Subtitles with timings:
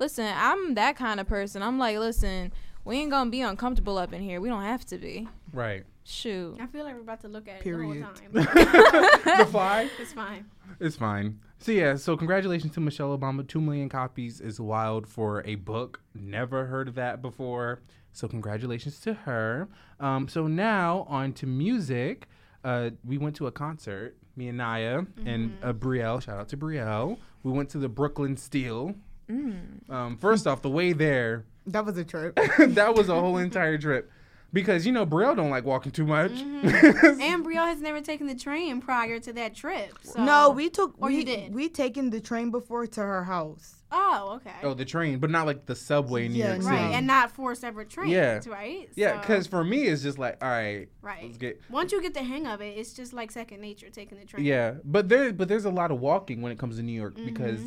[0.00, 1.62] listen, I'm that kind of person.
[1.62, 2.52] I'm like, listen,
[2.84, 4.40] we ain't gonna be uncomfortable up in here.
[4.40, 5.28] We don't have to be.
[5.52, 5.84] Right.
[6.04, 6.58] Shoot.
[6.60, 7.96] I feel like we're about to look at Period.
[7.96, 9.14] it the whole time.
[9.38, 9.90] the fly.
[9.98, 10.44] it's fine.
[10.78, 11.40] It's fine.
[11.58, 13.46] So yeah, so congratulations to Michelle Obama.
[13.46, 16.00] Two million copies is wild for a book.
[16.14, 17.80] Never heard of that before.
[18.12, 19.68] So congratulations to her.
[19.98, 22.28] Um, so now on to music.
[22.62, 24.16] Uh, we went to a concert.
[24.36, 26.22] Me and Naya and uh, Brielle.
[26.22, 27.18] Shout out to Brielle.
[27.42, 28.94] We went to the Brooklyn Steel.
[29.28, 32.36] Um, first off, the way there, That was a trip.
[32.58, 34.10] that was a whole entire trip.
[34.52, 36.30] Because you know Brielle don't like walking too much.
[36.40, 39.98] And Brielle has never taken the train prior to that trip.
[40.02, 40.22] So.
[40.24, 40.94] no, we took.
[41.02, 41.52] Or we, you did?
[41.54, 43.74] We taken the train before to her house.
[43.90, 44.54] Oh, okay.
[44.62, 46.94] oh, the train, but not like the subway in New Yeah, York right, City.
[46.94, 48.10] and not four separate trains.
[48.12, 48.40] Yeah.
[48.48, 48.88] Right.
[48.94, 51.24] Yeah, So- because for me, it's just like, all right, right.
[51.24, 51.60] let's get.
[51.68, 54.44] Once you get the hang of it, it's just like second nature taking the train.
[54.44, 57.16] Yeah, but there, but there's a lot of walking when it comes to New York
[57.16, 57.26] Mm-hmm.
[57.26, 57.60] because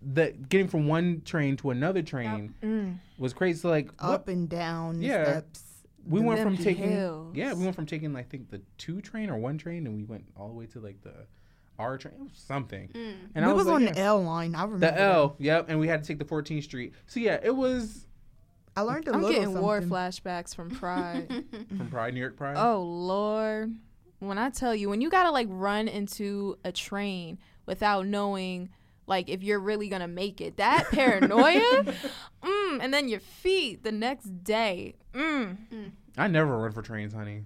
[0.00, 2.98] the getting from one train to another train Mm.
[3.18, 3.58] was crazy.
[3.60, 5.24] So like, what- Up and down Yeah.
[5.24, 5.64] steps.
[6.06, 7.34] we went from taking, hills.
[7.36, 10.04] yeah, we went from taking I think the two train or one train, and we
[10.04, 11.26] went all the way to like the
[11.78, 12.88] R train, it something.
[12.88, 13.12] Mm.
[13.34, 14.00] And we I was, was, on like, the.
[14.00, 14.54] L line.
[14.54, 14.86] I remember.
[14.86, 15.00] the that.
[15.00, 16.92] L, yep, and we had to take the 14th Street.
[17.06, 18.06] So yeah, it was
[18.76, 21.44] I learned a I'm little getting war flashbacks from Pride.
[21.76, 22.56] from Pride, New York Pride.
[22.56, 23.74] oh Lord.
[24.20, 28.70] When I tell you, when you gotta like run into a train without knowing
[29.08, 31.84] like if you're really gonna make it, that paranoia.
[32.42, 34.94] mm, and then your feet the next day.
[35.14, 35.56] Mm.
[36.16, 37.42] I never run for trains, honey,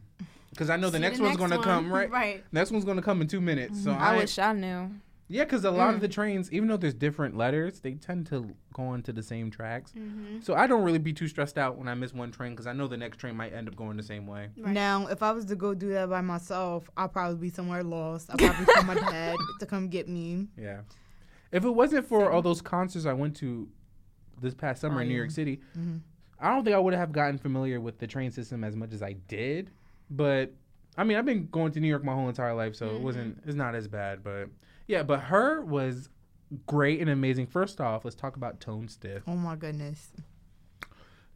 [0.50, 1.64] because I know the next the one's next gonna one.
[1.64, 2.10] come right.
[2.22, 2.44] Right.
[2.52, 3.82] Next one's gonna come in two minutes.
[3.82, 4.02] So Mm-hmm.
[4.02, 4.90] I I, wish I knew.
[5.28, 6.00] Yeah, because a lot of Mm.
[6.02, 9.92] the trains, even though there's different letters, they tend to go onto the same tracks.
[9.92, 10.40] Mm-hmm.
[10.42, 12.74] So I don't really be too stressed out when I miss one train because I
[12.74, 14.48] know the next train might end up going the same way.
[14.58, 14.74] Right.
[14.74, 18.28] Now, if I was to go do that by myself, I'd probably be somewhere lost.
[18.30, 20.48] I'd probably call my dad to come get me.
[20.58, 20.80] Yeah.
[21.52, 23.68] If it wasn't for all those concerts I went to
[24.40, 26.00] this past summer in New York City, Mhm.
[26.40, 29.02] I don't think I would have gotten familiar with the train system as much as
[29.02, 29.70] I did.
[30.10, 30.52] But
[30.96, 33.40] I mean, I've been going to New York my whole entire life, so it wasn't.
[33.46, 34.22] It's not as bad.
[34.24, 34.48] But
[34.88, 36.08] yeah, but her was
[36.66, 37.46] great and amazing.
[37.46, 39.22] First off, let's talk about Tone Stith.
[39.26, 40.10] Oh my goodness.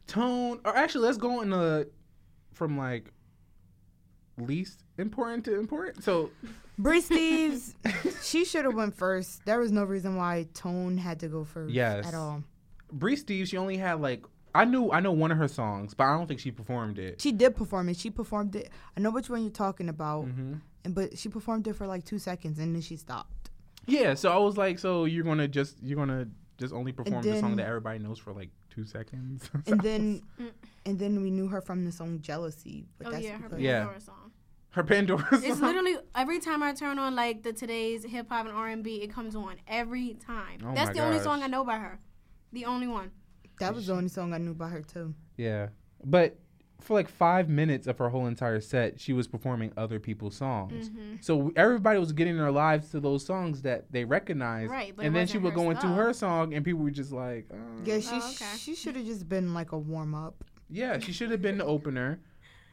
[0.07, 1.89] tone or actually let's go in the
[2.53, 3.11] from like
[4.37, 6.29] least important to important so
[6.77, 7.73] Bri Steves,
[8.23, 9.43] she should have went first.
[9.45, 12.05] There was no reason why Tone had to go first Yes.
[12.07, 12.43] at all.
[12.91, 14.23] Bri Steve she only had like
[14.55, 17.21] i knew i know one of her songs but i don't think she performed it
[17.21, 17.97] She did perform it.
[17.97, 18.69] She performed it.
[18.95, 20.53] I know which one you're talking about, hmm
[20.85, 23.49] and but she performed it for like two seconds and then she stopped.
[23.87, 26.27] yeah so i was like so you're gonna just you're gonna
[26.57, 30.21] just only perform the song that everybody knows for like two seconds And then,
[30.85, 33.79] and then we knew her from the song "Jealousy." But Oh that's yeah, her Yeah.
[33.81, 34.26] Pandora song.
[34.77, 38.55] Her pandora It's literally every time I turn on like the today's hip hop and
[38.55, 40.59] R and B, it comes on every time.
[40.63, 41.99] Oh That's my the only song I know by her.
[42.53, 43.09] The only one.
[43.59, 45.13] that was the only song I knew by her too.
[45.35, 45.69] yeah
[46.03, 46.37] but
[46.79, 50.89] for like five minutes of her whole entire set she was performing other people's songs
[50.89, 51.15] Mm-hmm.
[51.21, 55.07] So everybody was getting their lives to those songs that they recognized, Right, but it
[55.07, 57.99] and then she would go into her song, and people were just like, uh, Yeah,
[57.99, 58.57] she Oh, okay.
[58.59, 60.35] she should have just been like a warm up.
[60.69, 62.19] "Yeah, she should have been the opener,"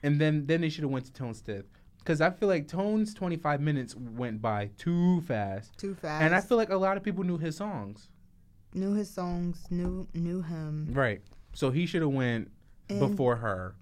[0.02, 1.64] and then then they should have went to Tone Stith,
[2.04, 6.22] because I feel like Tone's twenty five minutes went by too fast, Too fast.
[6.22, 8.08] and I feel like a lot of people knew his songs,
[8.74, 11.22] knew his songs, knew knew him, right?
[11.54, 12.50] So he should have went
[12.90, 13.74] And- before her,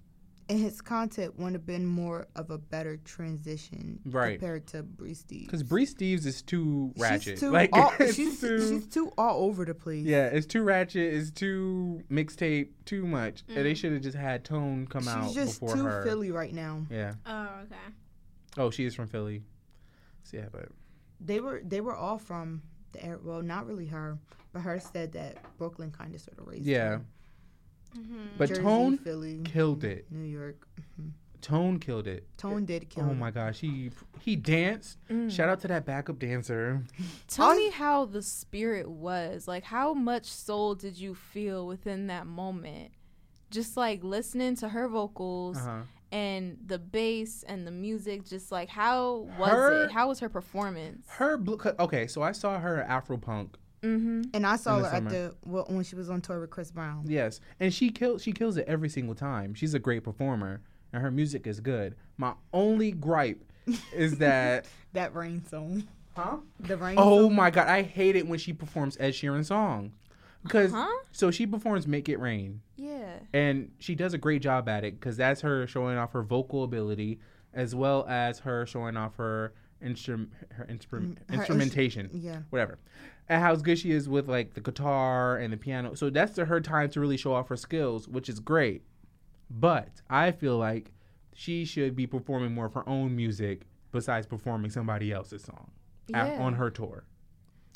[0.49, 4.39] and his content would have been more of a better transition Right.
[4.39, 5.45] compared to Bri Steve.
[5.47, 7.23] because Bri Steves is too ratchet.
[7.33, 10.05] She's too like all, she's, too- she's too all over the place.
[10.05, 11.13] Yeah, it's too ratchet.
[11.13, 12.69] It's too mixtape.
[12.85, 13.43] Too much.
[13.49, 13.77] And they mm.
[13.77, 15.45] should have just had Tone come out before her.
[15.45, 16.03] she's just too.
[16.03, 16.85] Philly right now.
[16.89, 17.13] Yeah.
[17.25, 17.75] Oh okay.
[18.57, 19.43] Oh, she is from Philly.
[20.23, 20.69] So yeah, but
[21.19, 23.19] They were they were all from the air.
[23.23, 24.17] Well, not really her,
[24.51, 26.89] but her said that Brooklyn kind of sort of raised yeah.
[26.89, 27.01] her.
[27.97, 28.25] Mm-hmm.
[28.37, 30.05] But Jersey, Tone Philly, killed it.
[30.11, 30.67] New York.
[31.41, 32.25] Tone killed it.
[32.37, 33.03] Tone did kill.
[33.09, 33.91] Oh my gosh, he
[34.21, 34.97] he danced.
[35.09, 35.29] Mm.
[35.29, 36.83] Shout out to that backup dancer.
[37.27, 39.47] Tell I- me how the spirit was.
[39.47, 42.91] Like, how much soul did you feel within that moment?
[43.51, 45.81] Just like listening to her vocals Uh-huh.
[46.13, 48.23] And the bass and the music.
[48.23, 49.91] Just like, how was Her- it?
[49.91, 51.05] How was her performance?
[51.09, 53.57] Her blue, okay, so I saw her at Afro Punk.
[53.81, 54.21] Mm-hmm.
[54.33, 56.51] And I saw In the her at the well, when she was on tour with
[56.51, 57.03] Chris Brown.
[57.05, 59.53] Yes, and she kills she kills it every single time.
[59.55, 60.61] She's a great performer,
[60.93, 61.95] and her music is good.
[62.15, 63.43] My only gripe
[63.93, 65.83] is that That rain song.
[66.15, 66.37] huh?
[66.61, 66.95] The rain.
[66.97, 67.35] Oh song.
[67.35, 69.91] my god, I hate it when she performs Ed Sheeran songs
[70.43, 70.87] because Huh?
[71.11, 73.19] so she performs "Make It Rain." Yeah.
[73.33, 76.63] and she does a great job at it because that's her showing off her vocal
[76.63, 77.19] ability
[77.53, 82.41] as well as her showing off her instrument, her, instrum- Mm, her instru- instrumentation Yeah.
[82.49, 82.79] whatever
[83.29, 85.95] at how good she is with like the guitar and the piano.
[85.95, 88.83] So that's her time to really show off her skills, which is great.
[89.49, 90.91] But I feel like
[91.33, 95.71] she should be performing more of her own music besides performing somebody else's song
[96.13, 97.05] at- on her tour.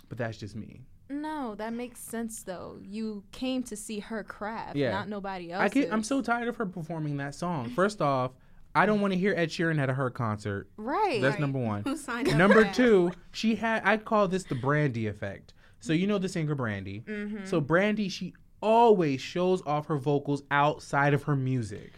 [0.10, 0.86] But that's just me.
[1.09, 2.77] No, that makes sense though.
[2.81, 4.92] You came to see her craft, Yeah.
[4.92, 5.62] not nobody else.
[5.62, 7.69] I get, I'm so tired of her performing that song.
[7.69, 8.31] First off,
[8.75, 10.68] I don't want to hear Ed Sheeran at a her concert.
[10.77, 11.21] right.
[11.21, 11.81] That's number one.
[11.86, 12.36] Who signed up?
[12.36, 15.54] Number two, she had I call this the Brandy effect.
[15.80, 17.01] So you know the singer Brandy.
[17.07, 17.45] Mm-hmm.
[17.45, 21.94] So Brandy, she always shows off her vocals outside of her music.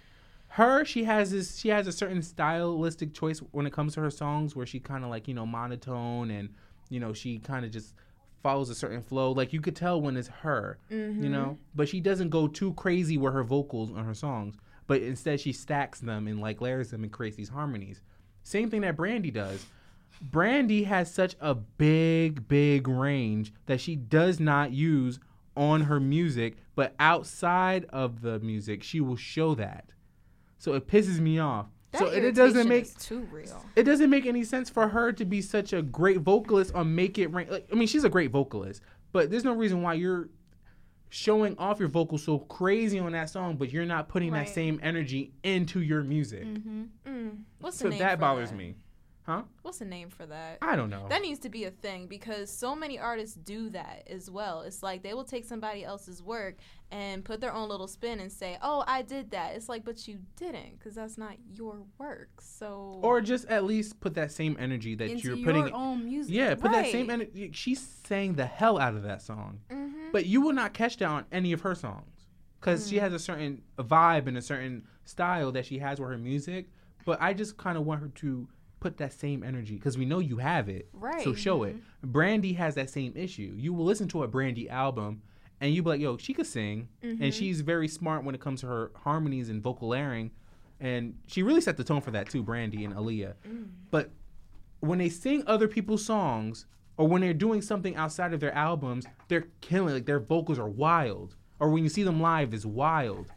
[0.53, 4.09] Her, she has this she has a certain stylistic choice when it comes to her
[4.09, 6.49] songs where she kind of like, you know, monotone and
[6.89, 7.93] you know, she kind of just
[8.41, 9.31] follows a certain flow.
[9.31, 11.23] Like you could tell when it's her, Mm-hmm.
[11.23, 14.55] you know, but she doesn't go too crazy with her vocals on her songs,
[14.87, 18.01] but instead she stacks them and like layers them and creates these harmonies.
[18.43, 19.65] Same thing that Brandy does.
[20.21, 25.19] Brandy has such a big, big range that she does not use
[25.55, 29.91] on her music, but outside of the music, she will show that.
[30.57, 31.67] So it pisses me off.
[31.91, 33.65] That so it, doesn't make too real.
[33.75, 37.17] it doesn't make any sense for her to be such a great vocalist on Make
[37.17, 37.47] It Rain.
[37.49, 38.81] Like, I mean, she's a great vocalist,
[39.11, 40.29] but there's no reason why you're
[41.09, 44.45] showing off your vocals so crazy on that song, but you're not putting Right.
[44.45, 46.45] that same energy into your music.
[46.45, 46.89] Mm.
[47.59, 48.55] What's the So that bothers that?
[48.57, 48.75] me.
[49.29, 49.43] Huh?
[49.61, 50.57] What's the name for that?
[50.59, 51.05] I don't know.
[51.07, 54.61] That needs to be a thing because so many artists do that as well.
[54.61, 56.55] It's like they will take somebody else's work
[56.89, 60.07] and put their own little spin and say, "Oh, I did that." It's like, but
[60.07, 62.41] you didn't because that's not your work.
[62.41, 66.05] So or just at least put that same energy that into you're putting your own
[66.05, 66.33] music.
[66.33, 67.51] yeah, put that same energy.
[67.53, 70.11] She's sang the hell out of that song, Mhm.
[70.11, 72.25] but you will not catch that on any of her songs
[72.59, 72.89] because Mm.
[72.89, 76.71] she has a certain vibe and a certain style that she has with her music.
[77.05, 78.47] But I just kind of want her to
[78.79, 80.89] put that same energy because we know you have it.
[80.93, 81.21] Right.
[81.23, 81.39] So Right.
[81.39, 81.75] show it.
[82.01, 83.53] Brandy has that same issue.
[83.57, 85.21] You will listen to a Brandy album
[85.61, 86.87] and you be like, yo, she could sing.
[87.03, 87.23] Mm-hmm.
[87.23, 90.31] And she's very smart when it comes to her harmonies and vocal layering.
[90.79, 93.33] And she really set the tone for that too, Brandy and Aaliyah.
[93.47, 93.67] Mm.
[93.91, 94.11] But
[94.79, 96.65] when they sing other people's songs
[96.95, 99.93] or when they're doing something outside of their albums, they're killing.
[99.93, 101.35] Like their vocals are wild.
[101.59, 103.27] Or when you see them live, it's wild.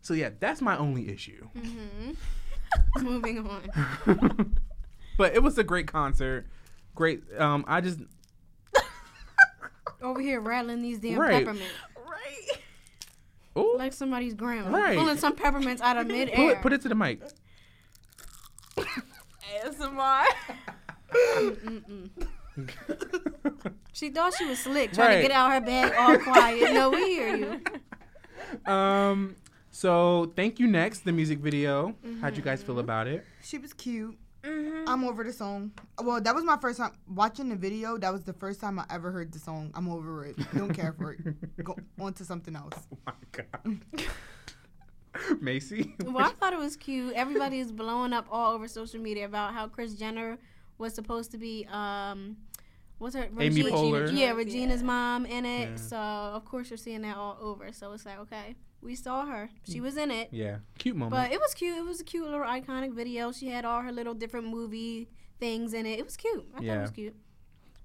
[0.00, 1.48] So yeah, that's my only issue.
[3.00, 4.56] Moving on.
[5.16, 6.46] but it was a great concert.
[6.94, 7.22] Great.
[7.38, 8.00] Um, I just
[10.02, 11.44] Over here rattling these damn Right.
[11.44, 11.68] peppermints.
[11.96, 12.48] right.
[13.56, 14.70] ooh, Like somebody's grandma.
[14.76, 14.98] Right.
[14.98, 16.34] Pulling some peppermints out of midair.
[16.34, 17.20] pull it, put it to the mic.
[19.64, 20.24] ASMR.
[23.92, 25.16] She thought she was slick, trying Right.
[25.16, 26.72] to get out her bag all quiet.
[26.74, 27.60] No, we hear you.
[28.72, 29.36] Um.
[29.70, 30.66] So thank you.
[30.66, 31.94] Next, the music video.
[32.20, 32.66] How'd you guys Mm-hmm.
[32.72, 33.24] feel about it?
[33.42, 34.16] She was cute.
[34.92, 35.72] I'm over the song.
[36.02, 37.96] Well, that was my first time watching the video.
[37.98, 39.70] That was the first time I ever heard the song.
[39.74, 40.36] I'm over it.
[40.54, 41.20] Don't care for it.
[41.64, 42.74] Go on to something else.
[42.92, 43.80] Oh my god.
[45.40, 45.94] Macy.
[46.04, 47.14] Well, I thought it was cute.
[47.14, 50.38] Everybody is blowing up all over social media about how Kris Jenner
[50.78, 52.36] was supposed to be um
[52.98, 54.06] what's her Amy Regina- Poehler.
[54.12, 54.32] Yeah, Yeah.
[54.32, 55.70] Regina's mom in it.
[55.70, 55.76] Yeah.
[55.76, 57.72] So of course you're seeing that all over.
[57.72, 59.48] So it's like, okay, we saw her.
[59.64, 59.82] She mm.
[59.82, 60.28] was in it.
[60.32, 61.12] yeah, cute moment.
[61.12, 61.78] But it was cute.
[61.78, 63.32] It was a cute little iconic video.
[63.32, 65.08] She had all her little different movie
[65.38, 65.98] things in it.
[65.98, 66.46] It was cute.
[66.52, 66.78] I thought Yeah.
[66.78, 67.14] it was cute.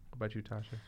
[0.10, 0.80] What about you, Tasha?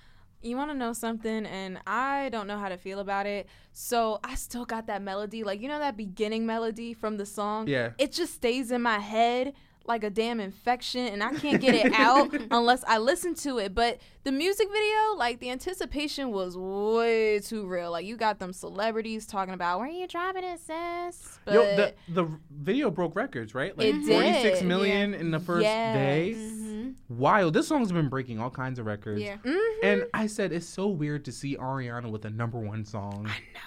[0.41, 3.47] You want to know something, and I don't know how to feel about it.
[3.73, 7.67] So I still got that melody, like you know that beginning melody from the song.
[7.67, 7.91] Yeah.
[7.97, 9.53] It just stays in my head
[9.89, 13.75] like a damn infection, and I can't get it out unless I listen to it.
[13.75, 17.91] But the music video, like the anticipation was way too real.
[17.91, 21.39] Like you got them celebrities talking about where are you driving it, sis.
[21.43, 23.77] But Yo, the the video broke records, right?
[23.77, 25.95] Like It 46 did, million in the first Yes.
[25.95, 26.35] day.
[26.37, 27.17] Mm-hmm.
[27.17, 27.53] Wild.
[27.53, 29.21] This song's been breaking all kinds of records.
[29.21, 29.37] Yeah.
[29.43, 29.73] Mhm.
[29.83, 33.25] And I said it's so weird to see Ariana with a number one song.
[33.27, 33.59] I know.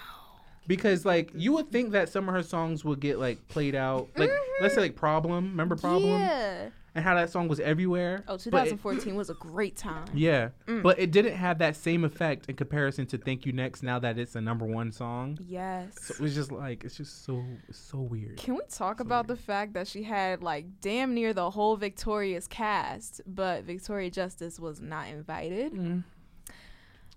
[0.67, 4.09] Because like you would think that some of her songs would get like played out,
[4.15, 5.49] like let's say like Problem.
[5.51, 6.21] Remember Problem?
[6.21, 6.69] Yeah.
[6.95, 8.23] And how that song was everywhere.
[8.27, 10.05] Oh, But it- 2014 was a great time.
[10.13, 10.83] yeah, Mm.
[10.83, 14.19] but it didn't have that same effect in comparison to "Thank You Next." Now that
[14.19, 15.95] it's a number one song, Yes.
[15.99, 18.37] so it was just like it's just so so weird.
[18.37, 22.45] Can we talk about the fact that she had like damn near the whole Victorious
[22.47, 25.73] cast, but Victoria Justice was not invited?
[25.73, 26.03] Mm.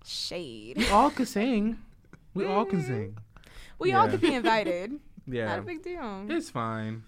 [0.04, 0.78] Shade.
[0.78, 1.78] We all could sing.
[2.32, 2.86] We all can Mm-hmm.
[2.88, 3.18] sing.
[3.78, 4.92] We all could be invited.
[5.26, 5.47] Yeah.
[5.47, 6.26] Not a big deal.
[6.28, 7.02] it's fine.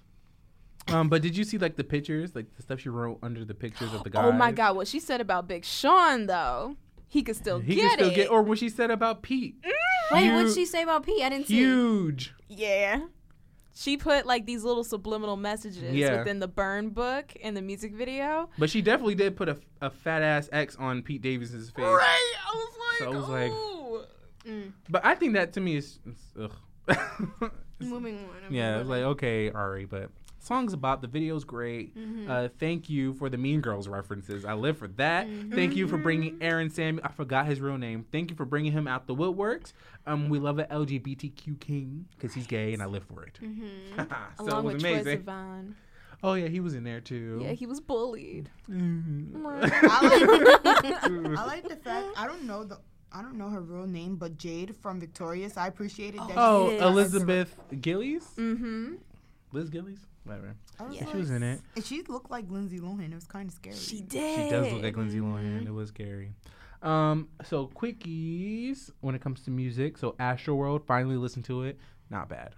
[0.88, 3.54] Um, but did you see like the pictures, like the stuff she wrote under the
[3.54, 4.24] pictures of the guys?
[4.28, 6.76] Oh my God, what she said about Big Sean though,
[7.08, 8.14] he could still He get can still it.
[8.14, 9.56] get, or what she said about Pete.
[10.10, 11.22] Wait, what'd she say about Pete?
[11.22, 11.54] I didn't see.
[11.56, 11.58] It.
[11.58, 12.34] Huge.
[12.48, 13.00] yeah.
[13.74, 16.18] She put like these little subliminal messages Yeah.
[16.18, 18.48] within the burn book in the music video.
[18.58, 21.84] But she definitely did put a, a fat ass X on Pete Davis's face.
[21.84, 22.34] Right.
[22.50, 23.77] I was So I was like, oh.
[24.46, 24.72] Mm.
[24.88, 26.52] but I think that to me is, is ugh.
[27.80, 28.30] Moving on.
[28.46, 29.02] I'm yeah, it's moving.
[29.04, 31.96] like okay, Ari, but song's about the video's great.
[31.96, 32.28] Mhm.
[32.28, 34.44] Uh, thank you for the Mean Girls references.
[34.44, 35.28] I live for that.
[35.52, 37.04] Thank you for bringing Aaron Samuel.
[37.06, 38.04] I forgot his real name.
[38.10, 39.72] Thank you for bringing him out the woodworks.
[40.06, 43.38] Um, we love an LGBTQ king because he's gay and I live for it.
[43.42, 43.96] Mhm.
[44.38, 45.22] so Along it was with Troye amazing.
[45.22, 45.74] Sivan.
[46.20, 47.40] Oh yeah, he was in there too.
[47.44, 48.50] Yeah, he was bullied.
[48.68, 48.72] I
[50.02, 52.78] like, I like the fact I don't know the
[53.12, 55.56] I don't know her real name, but Jade from Victorious.
[55.56, 56.32] I appreciated that.
[56.36, 56.82] oh, she Yes.
[56.84, 58.94] Elizabeth Gillies, Mm-hmm.
[59.52, 60.54] Liz Gillies, whatever.
[60.78, 61.10] I was Yeah.
[61.10, 61.60] She was in it.
[61.74, 63.10] And she looked like Lindsay Lohan.
[63.10, 63.76] It was kind of scary.
[63.76, 64.44] She did.
[64.44, 65.66] She does look like Lindsay Lohan.
[65.66, 66.32] It was scary.
[66.82, 69.96] Um, so quickies when it comes to music.
[69.98, 71.78] So Astro World, finally listened to it.
[72.10, 72.54] Not bad.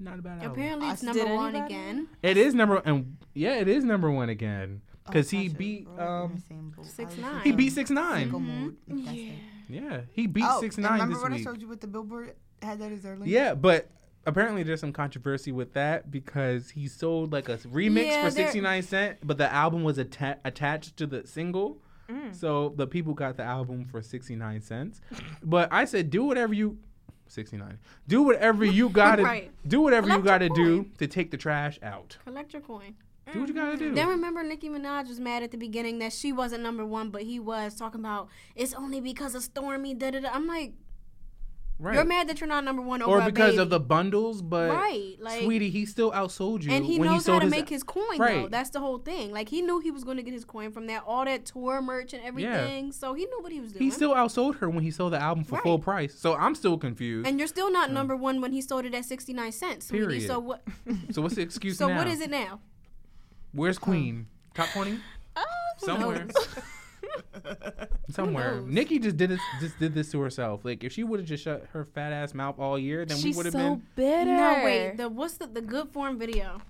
[0.00, 0.44] Not a bad.
[0.44, 1.74] Apparently, I it's number one anybody?
[1.74, 2.08] again.
[2.22, 6.00] It is number and yeah, it is number one again Oh, because he beat we're
[6.04, 6.84] all in um the same boat.
[6.84, 7.42] I Six nine.
[7.42, 8.20] he beat six nine.
[8.22, 9.32] single mode, if that's Yeah.
[9.70, 11.44] Yeah, he beat Oh, six and nine Remember this what I week.
[11.44, 13.30] showed you with the billboard had that as their link?
[13.30, 13.90] Yeah, but
[14.26, 18.82] apparently there's some controversy with that because he sold like a remix Yeah, for 69
[18.82, 21.80] cent, but the album was atta- attached to the single.
[22.08, 22.34] Mm.
[22.34, 25.00] So the people got the album for 69 cents.
[25.42, 26.78] But I said do whatever you
[27.26, 27.78] 69.
[28.06, 29.50] Do whatever you got to Right.
[29.66, 32.16] do whatever you got to do to take the trash out.
[32.24, 32.94] Collect your coin.
[33.32, 33.88] Do what you got to mm-hmm.
[33.88, 33.94] do.
[33.94, 37.22] Then remember Nicki Minaj was mad at the beginning that she wasn't number one, but
[37.22, 39.94] he was talking about it's only because of Stormy.
[39.94, 40.30] Da da da.
[40.32, 40.74] I'm like,
[41.78, 41.94] right.
[41.94, 43.62] you're mad that you're not number one over or a because baby.
[43.62, 47.22] of the bundles, but right, like, sweetie, he still outsold you and he when knows
[47.22, 48.24] he sold how to his make his coin though.
[48.24, 48.50] Right.
[48.50, 49.32] That's the whole thing.
[49.32, 51.80] Like he knew he was going to get his coin from that all that tour
[51.80, 52.86] merch and everything.
[52.86, 52.92] Yeah.
[52.92, 53.84] So he knew what he was doing.
[53.84, 55.64] He still outsold her when he sold the album for Right.
[55.64, 56.14] full price.
[56.14, 57.26] So I'm still confused.
[57.26, 60.06] and you're still not number one when he sold it at 69 cents, sweetie.
[60.06, 60.26] Period.
[60.26, 60.62] So what?
[61.10, 61.96] so what's the excuse so now?
[61.96, 62.60] what is it now?
[63.52, 64.26] Where's um, Queen?
[64.54, 64.98] Top 20?
[65.36, 65.44] Oh,
[65.78, 66.26] Somewhere.
[68.10, 68.56] Somewhere.
[68.56, 68.68] knows?
[68.68, 70.64] Nicki just did this just did this to herself.
[70.64, 73.34] Like if she would have just shut her fat ass mouth all year, then She's
[73.34, 74.24] we would have so been bitter.
[74.24, 74.96] No, wait.
[74.96, 76.60] The what's the the good form video?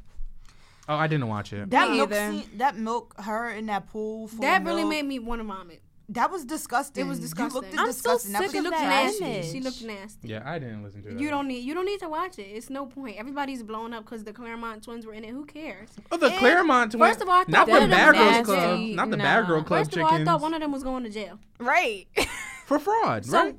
[0.89, 1.71] Oh, I didn't watch it.
[1.71, 2.33] That Me milk either.
[2.33, 4.29] scene, that milk, her in that pool.
[4.29, 5.83] Full That of really made me want to vomit.
[6.11, 7.05] That was disgusting.
[7.05, 7.61] It was You disgusting.
[7.63, 8.33] looked I'm so disgusting.
[8.33, 9.25] That sick was She of looked that nasty.
[9.25, 9.51] image.
[9.53, 10.29] She looked nasty.
[10.29, 11.21] Yeah, I didn't listen to that.
[11.21, 12.45] You don't need you don't need to watch it.
[12.45, 13.17] It's no point.
[13.19, 15.31] Everybody's blowing up because the Clermont twins were in it.
[15.31, 15.91] Who cares?
[16.11, 17.11] Oh, the And Clermont twins.
[17.11, 18.95] first of all, I thought not the one of them Bad was Girls nasty.
[18.95, 18.97] Club.
[18.97, 20.29] Not the Bad Girl Club First of all, chickens.
[20.29, 21.39] I thought one of them was going to jail.
[21.61, 22.07] Right.
[22.65, 23.57] for fraud, So right?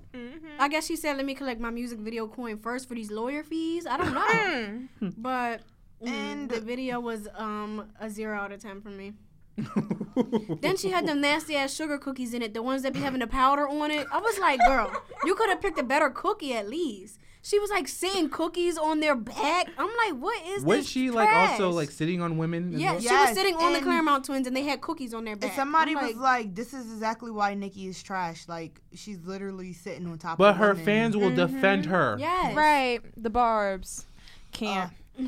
[0.59, 3.43] I guess she said, "Let me collect my music video coin first for these lawyer
[3.43, 4.21] fees." I don't know,
[5.07, 5.13] Mm.
[5.17, 5.61] but
[6.03, 9.13] mm, And- the video was um a zero out of ten for me.
[10.61, 13.19] Then she had them nasty ass sugar cookies in it, the ones that be having
[13.19, 14.05] the powder on it.
[14.11, 14.91] I was like, girl,
[15.25, 17.19] you could have picked a better cookie at least.
[17.41, 19.67] She was like sitting cookies on their back.
[19.77, 20.89] I'm like, what is Was this?
[20.89, 22.77] she like also like sitting on women?
[22.77, 23.01] Yeah, well?
[23.01, 25.51] she was sitting on the Clermont twins and they had cookies on their back.
[25.51, 28.45] And somebody I'm was like, "This is exactly why Nicki is trash.
[28.49, 30.85] Like she's literally sitting on top." But of her women.
[30.85, 32.17] fans will defend her.
[32.19, 32.53] yes.
[32.55, 32.99] Right.
[33.15, 34.05] The barbs.
[34.51, 34.91] Can't.
[35.17, 35.23] Uh,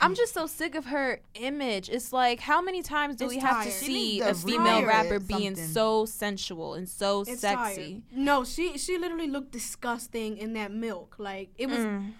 [0.00, 1.88] I'm just so sick of her image.
[1.88, 3.64] It's like, how many times do It's we have tired.
[3.66, 7.54] to see a female rapper being so sensual and so It's sexy?
[7.82, 8.02] tired.
[8.12, 11.16] No, she she literally looked disgusting in that milk.
[11.18, 12.12] Like it was Mm.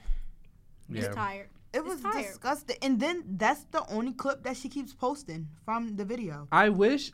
[0.89, 1.01] Yeah.
[1.01, 1.49] just tired.
[1.73, 2.77] It was disgusting.
[2.81, 6.49] And then that's the only clip that she keeps posting from the video.
[6.51, 7.13] I wish,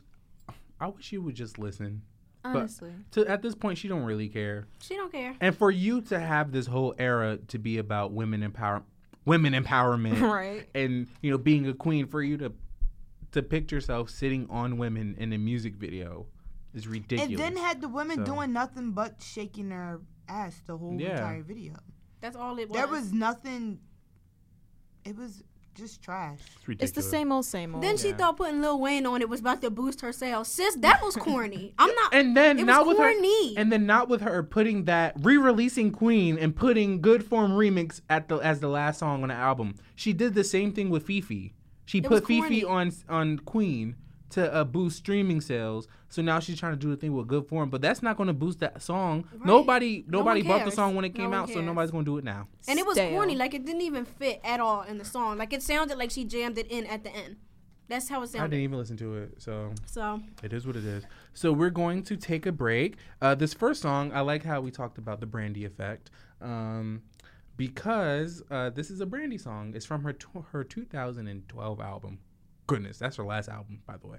[0.79, 2.01] I wish you would just listen.
[2.45, 2.91] Honestly.
[3.11, 4.67] To at this point, she don't really care.
[4.81, 5.35] She don't care.
[5.41, 8.83] And for you to have this whole era to be about women empower,
[9.25, 10.67] women empowerment, right.
[10.75, 12.53] and you know being a queen, for you to
[13.31, 16.27] to picture yourself sitting on women in a music video
[16.73, 17.29] is ridiculous.
[17.29, 21.11] And then had the women So- doing nothing but shaking their ass the whole Yeah.
[21.11, 21.73] entire video.
[22.21, 22.77] That's all it was.
[22.77, 23.79] There was nothing.
[25.03, 25.43] It was
[25.75, 26.39] just trash.
[26.67, 27.83] it's, It's the same old, same old.
[27.83, 28.15] Then she Yeah.
[28.17, 30.47] thought putting Lil Wayne on it was about to boost her sales.
[30.47, 31.73] Sis, that was corny.
[31.79, 32.13] I'm not.
[32.13, 33.55] And then it not was with corny.
[33.55, 38.01] her, and then not with her putting that re-releasing Queen and putting Good Form remix
[38.09, 39.75] at the as the last song on the album.
[39.95, 41.51] She did the same thing with FEFE.
[41.85, 43.95] She It put FEFE on on Queen
[44.33, 45.87] to uh, boost streaming sales.
[46.09, 48.27] So now she's trying to do the thing with Good Form, but that's not going
[48.27, 49.25] to boost that song.
[49.31, 49.45] Right.
[49.45, 52.11] Nobody nobody one bought the song when it came one out, so nobody's going to
[52.11, 52.47] do it now.
[52.67, 53.11] and it was Stale.
[53.11, 53.35] corny.
[53.35, 55.37] Like it didn't even fit at all in the song.
[55.37, 57.37] Like it sounded like she jammed it in at the end.
[57.87, 58.45] That's how it sounded.
[58.45, 61.03] I didn't even listen to it, so So It is what it is.
[61.33, 62.95] So we're going to take a break.
[63.21, 66.09] Uh, this first song, I like how we talked about the Brandy effect,
[66.41, 67.01] um,
[67.57, 69.73] because uh, this is a Brandy song.
[69.75, 72.19] It's from her tw- her 2012 album.
[72.67, 74.17] Goodness, that's her last album, by the way.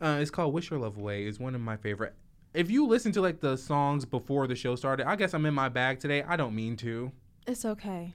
[0.00, 2.14] Uh, it's called "Wish Your Love Away." It's one of my favorite.
[2.54, 5.54] If you listen to like the songs before the show started, I guess I'm in
[5.54, 6.22] my bag today.
[6.22, 7.12] I don't mean to.
[7.46, 8.14] It's okay.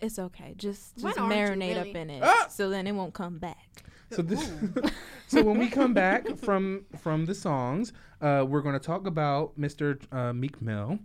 [0.00, 0.54] It's okay.
[0.56, 1.90] Just When just aren't you, marinate really?
[1.90, 2.46] up in it, Ah!
[2.48, 3.84] so then it won't come back.
[4.12, 4.50] So this,
[5.28, 9.58] so when we come back from from the songs, uh, we're going to talk about
[9.58, 10.00] Mr.
[10.12, 10.98] Uh, Meek Mill.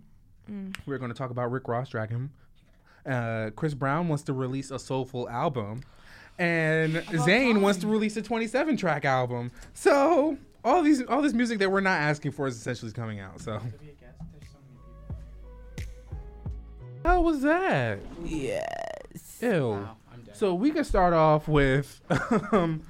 [0.86, 2.30] We're going to talk about Rick Ross Dragon.
[3.04, 5.82] Uh, Chris Brown wants to release a soulful album,
[6.38, 9.50] and Zayn wants to release a 27 track album.
[9.74, 13.40] So all these all this music that we're not asking for is essentially coming out.
[13.40, 13.60] So
[17.04, 18.00] how was that?
[18.24, 19.38] Yes.
[19.40, 19.68] Ew.
[19.70, 19.96] Wow,
[20.32, 22.00] So we can start off with
[22.52, 22.82] um,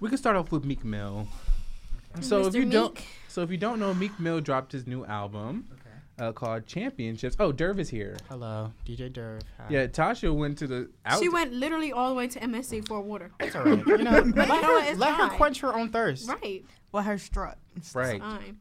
[0.00, 1.26] we can start off with Meek Mill.
[2.20, 2.54] So if Mr.
[2.54, 2.98] you don't
[3.28, 5.83] so if you don't know, Meek Mill dropped his new album okay.
[6.18, 7.36] Uh, called Championships.
[7.38, 8.16] Oh, Derv is here.
[8.28, 9.42] Hello, DJ Derv.
[9.58, 9.64] Hi.
[9.68, 11.20] Yeah, Tasha went to the out.
[11.20, 13.30] She went literally all the way to MSC for water.
[13.40, 13.84] It's alright.
[13.86, 16.28] You know, let, you know her, It's let her quench her own thirst.
[16.28, 16.64] Right.
[16.92, 17.58] Well, her strut.
[17.94, 18.20] right.
[18.20, 18.58] Fine.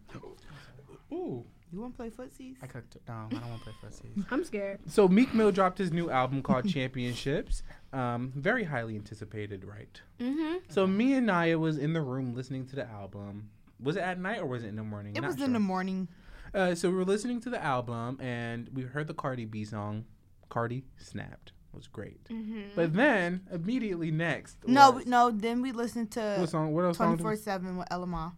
[1.12, 1.46] Ooh.
[1.72, 2.58] You want to play footsies?
[2.62, 3.02] I cooked it.
[3.08, 4.26] No, I don't want to play footsies.
[4.30, 4.80] I'm scared.
[4.88, 7.64] So Meek Mill dropped his new album called Championships.
[7.92, 10.00] Um, very highly anticipated, right?
[10.20, 10.58] Mm-hmm.
[10.70, 13.50] So me and Naya was in the room listening to the album.
[13.82, 15.16] Was it at night or was it in the morning?
[15.16, 15.46] It Not was sure.
[15.46, 16.08] in the morning.
[16.54, 20.06] Uh, so we were listening to the album and we heard the Cardi B song.
[20.50, 21.52] Cardi snapped.
[21.74, 22.24] It was great.
[22.26, 22.62] Mm-hmm.
[22.76, 24.58] But then immediately next.
[24.68, 25.32] No, was- no.
[25.32, 26.74] Then we listened to What to song?
[26.74, 26.98] What else?
[26.98, 28.30] song Twenty did Four we- Seven with Ella Mai.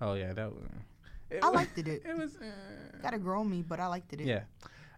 [0.00, 0.64] Oh yeah, that was.
[1.30, 1.86] It I was- liked it.
[2.06, 2.36] It was.
[2.36, 2.46] Uh,
[3.02, 4.20] Gotta grow me, but I liked it.
[4.20, 4.44] yeah.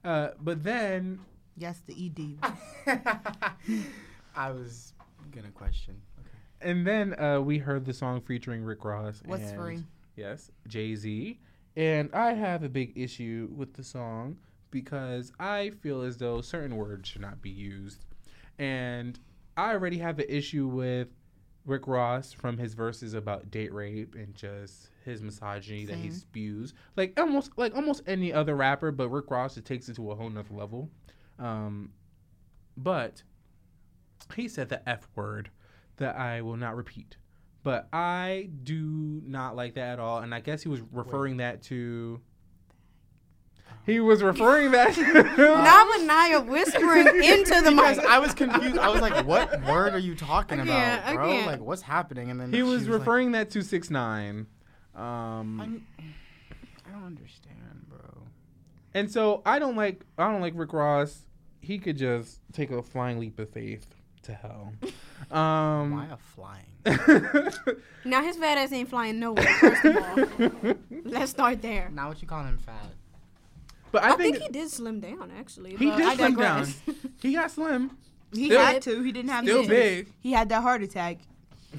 [0.04, 1.18] Uh, but then
[1.56, 2.38] Yes, the ED.
[4.36, 4.94] I was
[5.30, 6.00] gonna question.
[6.20, 6.70] Okay.
[6.70, 9.20] and then uh, we heard the song featuring Rick Ross.
[9.26, 9.84] What's and, free?
[10.16, 11.38] Yes, Jay Z.
[11.76, 14.36] And I have a big issue with the song
[14.70, 18.04] because I feel as though certain words should not be used.
[18.58, 19.18] And
[19.56, 21.08] I already have an issue with
[21.64, 26.74] Rick Ross from his verses about date rape and just his misogyny that he spews.
[26.96, 30.14] Like almost like almost any other rapper, but Rick Ross it takes it to a
[30.14, 30.90] whole nother level.
[31.38, 31.92] Um,
[32.76, 33.22] but
[34.34, 35.50] he said the F word
[35.96, 37.16] that I will not repeat.
[37.64, 40.18] But I do not like that at all.
[40.18, 42.20] And I guess he was referring that to.
[43.86, 44.96] He was referring that
[45.38, 48.06] Not with Naya whispering into the Because mic.
[48.06, 48.78] I was confused.
[48.78, 51.26] I was like, "What word are you talking I about, I bro?
[51.26, 51.46] can't.
[51.46, 54.46] Like, what's happening?" And then he she was like, referring that to six nine.
[54.94, 55.86] Um, I'm-
[56.86, 58.24] I don't understand, bro.
[58.94, 61.26] and so I don't like I don't like Rick Ross.
[61.60, 63.86] He could just take a flying leap of faith
[64.22, 64.74] to hell.
[65.30, 66.66] Um, Why a flying?
[68.04, 69.44] Now his fat ass ain't flying nowhere.
[69.44, 71.88] First of all, let's start there.
[71.92, 72.90] Now what you calling him fat?
[73.92, 75.76] but I, I think, think he did slim down actually.
[75.76, 76.66] he but did I slim down.
[77.20, 77.96] he got slim,
[78.32, 79.02] He Still- had to.
[79.04, 79.68] He didn't have still to.
[79.68, 80.12] big.
[80.20, 81.18] He had that heart attack.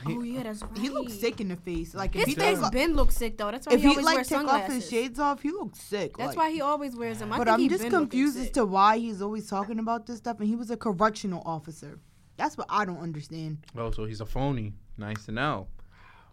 [0.08, 0.78] oh yeah, that's right.
[0.78, 1.94] He looks sick in the face.
[1.94, 3.52] Like if His he face took, been looks sick though.
[3.52, 4.70] That's why if he he always like wears took sunglasses.
[4.70, 6.16] off his shades off, he looks sick.
[6.18, 7.34] That's like- why he always wears them.
[7.34, 10.18] I But think I'm he just confused as to why he's always talking about this
[10.20, 10.40] stuff.
[10.40, 12.00] And he was a correctional officer.
[12.38, 13.60] That's what I don't understand.
[13.78, 14.74] Oh, so he's a phony.
[14.98, 15.67] Nice to know.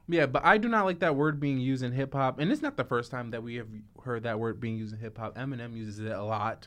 [0.09, 2.63] Yeah, but I do not like that word being used in hip hop, and it's
[2.63, 3.69] not the first time that we have
[4.03, 5.37] heard that word being used in hip hop.
[5.37, 6.67] Eminem uses it a lot.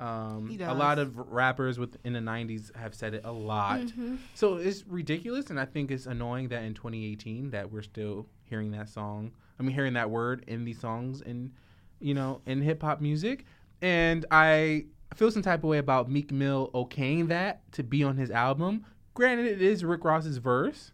[0.00, 3.80] Um, a lot of rappers within the '90s have said it a lot.
[3.80, 4.18] Mhm.
[4.34, 8.70] So it's ridiculous, and I think it's annoying that in 2018 that we're still hearing
[8.70, 9.32] that song.
[9.58, 11.52] I mean, hearing that word in these songs in,
[11.98, 13.44] you know, in hip hop music.
[13.82, 14.86] And I
[15.18, 18.84] feel some type of way about Meek Mill okaying that to be on his album.
[19.14, 20.92] Granted, it is Rick Ross's verse,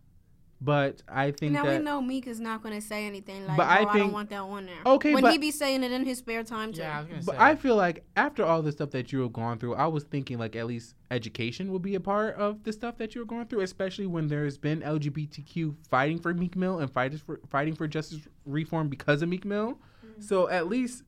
[0.61, 3.59] but I think Now that we know Meek is not going to say anything like,
[3.59, 5.51] But "Oh, I I, don't think- want that on there." Okay, when but- he be
[5.51, 6.81] saying it in his spare time too.
[6.81, 7.39] Yeah, I was gonna But say.
[7.39, 10.39] I feel like after all the stuff that you have gone through, I was thinking
[10.39, 13.45] like at least education would be a part of the stuff that you were going
[13.47, 17.87] through, especially when there's been LGBTQ fighting for Meek Mill and fighting for fighting for
[17.87, 19.79] justice reform because of Meek Mill.
[20.07, 20.23] Mm-hmm.
[20.23, 21.03] So at least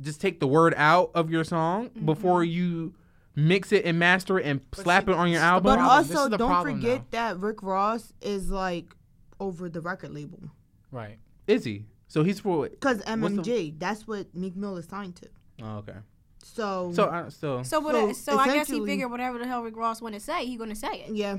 [0.00, 2.06] just take the word out of your song Mm-hmm.
[2.06, 2.94] before you
[3.34, 5.46] mix it and master it and But slap see, it on your this is the
[5.46, 5.76] album.
[5.76, 7.04] But also, don't problem forget now.
[7.32, 8.86] that Rick Ross is like
[9.40, 10.40] over the record label.
[10.90, 11.18] right.
[11.46, 11.84] Is he?
[12.08, 12.68] So he's for.
[12.68, 13.06] Because What's
[13.36, 15.28] the- MMG, that's what Meek Mill is signed to.
[15.62, 15.94] Oh, okay.
[16.42, 17.64] So, So uh, still.
[17.64, 20.20] So, what, So, so, I guess he figured whatever the hell Rick Ross want to
[20.20, 21.14] say, he going to say it.
[21.14, 21.38] yeah,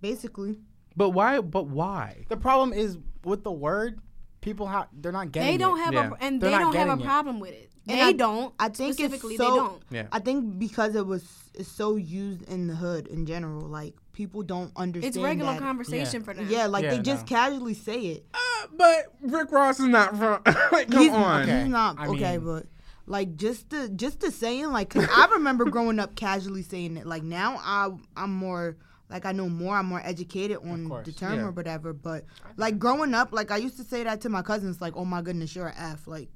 [0.00, 0.58] basically.
[0.96, 1.40] But why?
[1.40, 2.24] But why?
[2.28, 4.00] The problem is with the word,
[4.40, 5.52] people have they're not getting.
[5.52, 5.82] They don't it.
[5.84, 6.10] have Yeah.
[6.10, 7.06] a and They're they don't have a getting it.
[7.06, 7.70] problem with it.
[7.88, 8.54] And they I- don't.
[8.58, 9.82] I think it's specifically so- they don't.
[9.90, 10.06] Yeah.
[10.12, 11.24] I think because it was
[11.54, 15.04] it's so used in the hood in general, like people don't understand.
[15.16, 15.60] It's regular that.
[15.60, 16.24] conversation Yeah.
[16.24, 16.46] for them.
[16.50, 17.36] Yeah, like Yeah, they just no.
[17.36, 18.26] casually say it.
[18.34, 20.40] Uh, but Rick Ross is not from.
[20.72, 21.42] like, come he's, on.
[21.42, 21.60] Okay.
[21.60, 22.66] he's not I okay, mean- but
[23.06, 27.06] like just the just the saying, like 'cause I remember growing up casually saying it.
[27.06, 28.76] Like now, I I'm more
[29.10, 29.74] like I know more.
[29.74, 31.46] I'm more educated on course, the term yeah.
[31.46, 31.92] or whatever.
[31.94, 32.24] But
[32.58, 35.22] like growing up, like I used to say that to my cousins, like, "Oh my
[35.22, 36.28] goodness, you're an F." Like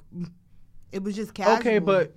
[0.93, 1.57] it was just casual.
[1.57, 2.15] Okay, but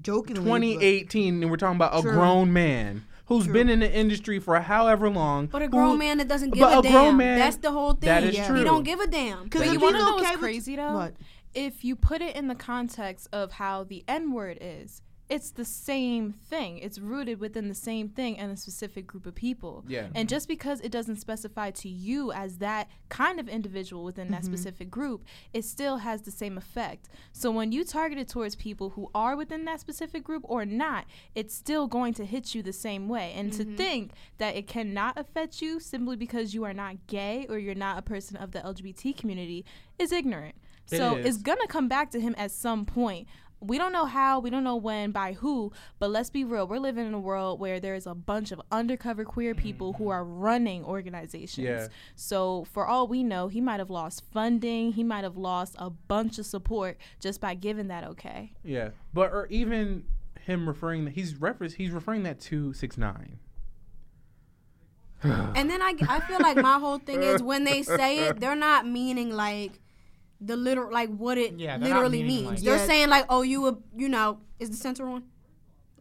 [0.00, 0.40] jokingly.
[0.42, 4.58] but- 2018 and we're talking about a grown man who's been in the industry for
[4.60, 5.46] however long.
[5.46, 7.16] But a who- grown man that doesn't give but a, a damn.
[7.16, 8.06] Man, that's the whole thing.
[8.08, 8.64] that is He true.
[8.64, 9.44] don't give a damn.
[9.44, 10.92] Because if you want to know okay what's crazy though?
[10.94, 11.14] What?
[11.54, 15.64] If you put it in the context of how the N word is, it's the
[15.64, 16.78] same thing.
[16.78, 19.82] It's rooted within the same thing and a specific group of people.
[19.88, 20.08] Yeah.
[20.14, 24.42] And just because it doesn't specify to you as that kind of individual within that
[24.42, 24.52] Mm-hmm.
[24.54, 27.08] specific group, it still has the same effect.
[27.32, 31.06] So when you target it towards people who are within that specific group or not,
[31.34, 33.32] it's still going to hit you the same way.
[33.34, 37.58] And to think that it cannot affect you simply because you are not gay or
[37.58, 39.64] you're not a person of the LGBT community
[39.98, 40.56] is ignorant.
[40.90, 41.24] It so is.
[41.26, 43.26] it's gonna come back to him at some point.
[43.66, 46.66] We don't know how, we don't know when, by who, but let's be real.
[46.66, 50.12] We're living in a world where there's a bunch of undercover queer people who mm-hmm.
[50.12, 51.66] are running organizations.
[51.66, 51.88] Yeah.
[52.14, 55.90] So for all we know, he might have lost funding, he might have lost a
[55.90, 58.52] bunch of support just by giving that okay.
[58.62, 60.04] Yeah, but or even
[60.40, 63.38] him referring he's reference he's referring that to six nine.
[65.22, 68.54] And then I, I feel like my whole thing is when they say it, they're
[68.54, 69.80] not meaning like
[70.40, 72.46] the literal like what it Yeah, literally meaning, means.
[72.46, 72.86] like- they're Yeah.
[72.86, 75.24] saying like, oh, you a you know, is the center one?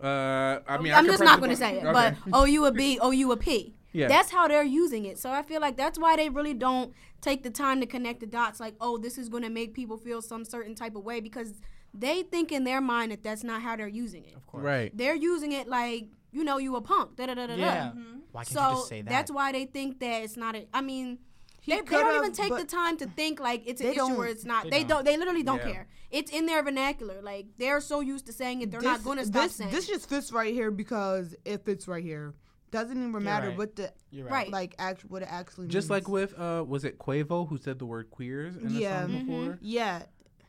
[0.01, 1.93] Uh, I mean, I I'm could just not going to say it, Okay.
[1.93, 3.73] but oh, you a B, oh, you a P.
[3.93, 4.07] Yeah.
[4.07, 5.17] That's how they're using it.
[5.19, 6.91] So I feel like that's why they really don't
[7.21, 8.59] take the time to connect the dots.
[8.59, 11.53] Like, oh, this is going to make people feel some certain type of way because
[11.93, 14.35] they think in their mind that that's not how they're using it.
[14.35, 14.63] Of course.
[14.63, 14.91] right.
[14.97, 17.15] They're using it like, you know, you a punk.
[17.15, 17.91] Da da da da Yeah.
[17.93, 18.01] da.
[18.31, 19.09] Why can't So you just say that?
[19.09, 20.65] that's why they think that it's not a.
[20.73, 21.19] I mean,
[21.65, 24.17] they, they don't even take the time to think like it's an issue don't.
[24.17, 24.63] where it's not.
[24.65, 24.89] They They, don't.
[24.89, 25.06] don't.
[25.06, 25.71] They literally don't Yeah.
[25.71, 25.88] care.
[26.12, 27.21] It's in their vernacular.
[27.21, 29.71] Like they're so used to saying it, they're not going to stop this, saying.
[29.71, 32.34] This just fits right here because it fits right here.
[32.71, 33.58] Doesn't even matter right.
[33.58, 34.49] what the You're Right.
[34.52, 35.73] like act what it actually means.
[35.73, 36.04] Just means.
[36.04, 39.02] like with uh, was it Quavo who said the word queers in the Yeah.
[39.02, 39.26] song Mm-hmm.
[39.28, 39.58] before?
[39.62, 40.04] yeah.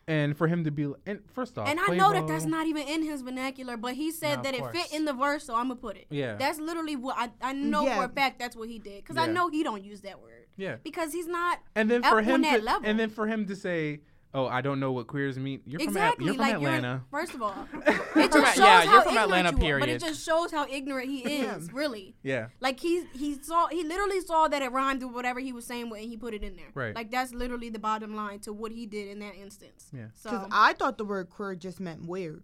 [0.06, 2.86] And for him to be and first off, And I know that that's not even
[2.86, 5.54] in his vernacular, but he said No, that of it fit in the verse, so
[5.54, 6.06] I'm gonna put it.
[6.10, 6.36] Yeah.
[6.36, 7.96] That's literally what I, I know Yeah.
[7.98, 10.43] for a fact that's what he did because I know he don't use that word
[10.56, 10.76] yeah.
[10.82, 11.60] because he's not.
[11.74, 12.88] And then up for on him that to level.
[12.88, 14.00] and then for him to say,
[14.32, 16.88] "Oh, I don't know what queers mean." You're exactly, from At- you're from like Atlanta.
[17.10, 19.16] You're, first of all, it just shows yeah, how you're from ignorant
[19.48, 22.14] Atlanta, you are, but it just shows how ignorant he is, really.
[22.22, 22.48] yeah.
[22.60, 25.90] Like he he saw he literally saw that it rhymed with whatever he was saying,
[25.92, 26.70] and he put it in there.
[26.74, 26.94] Right.
[26.94, 29.90] Like that's literally the bottom line to what he did in that instance.
[29.92, 30.06] Yeah.
[30.22, 32.42] Because So I thought the word queer just meant weird.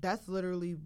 [0.00, 0.76] That's literally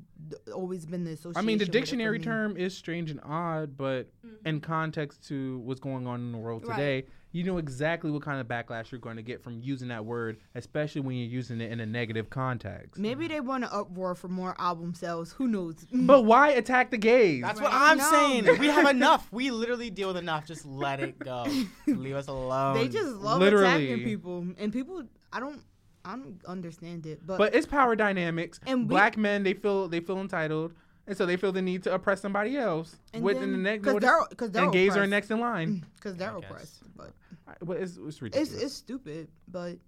[0.54, 1.36] always been the association.
[1.36, 2.24] I mean, the with it for dictionary me.
[2.24, 4.08] term is strange and odd, but
[4.46, 6.70] in context to what's going on in the world Mm-hmm.
[6.70, 6.76] Right.
[6.78, 10.04] today, you know exactly what kind of backlash you're going to get from using that
[10.04, 13.00] word, especially when you're using it in a negative context.
[13.00, 15.32] Maybe they want to uproar for more album sales.
[15.32, 15.76] Who knows?
[15.92, 17.42] But why attack the gays?
[17.42, 18.10] That's what I'm No.
[18.10, 18.58] saying.
[18.58, 19.28] We have enough.
[19.32, 20.46] We literally deal with enough.
[20.46, 21.46] Just let it go.
[21.86, 22.74] Leave us alone.
[22.76, 23.88] they just love Literally.
[23.90, 25.02] attacking people, and people.
[25.32, 25.60] I don't.
[26.04, 27.24] I don't understand it.
[27.26, 28.58] But, but it's power dynamics.
[28.66, 30.72] And we- Black men, they feel they feel entitled,
[31.06, 32.96] and so they feel the need to oppress somebody else.
[33.14, 35.80] And within the then- next, 'cause they're- 'cause they're and gays are next in line.
[35.80, 36.50] Mm, because they're I guess.
[36.50, 36.82] oppressed.
[36.96, 37.12] But
[37.46, 38.62] I- But it's, it's it's ridiculous.
[38.62, 39.28] it's stupid.
[39.48, 39.78] But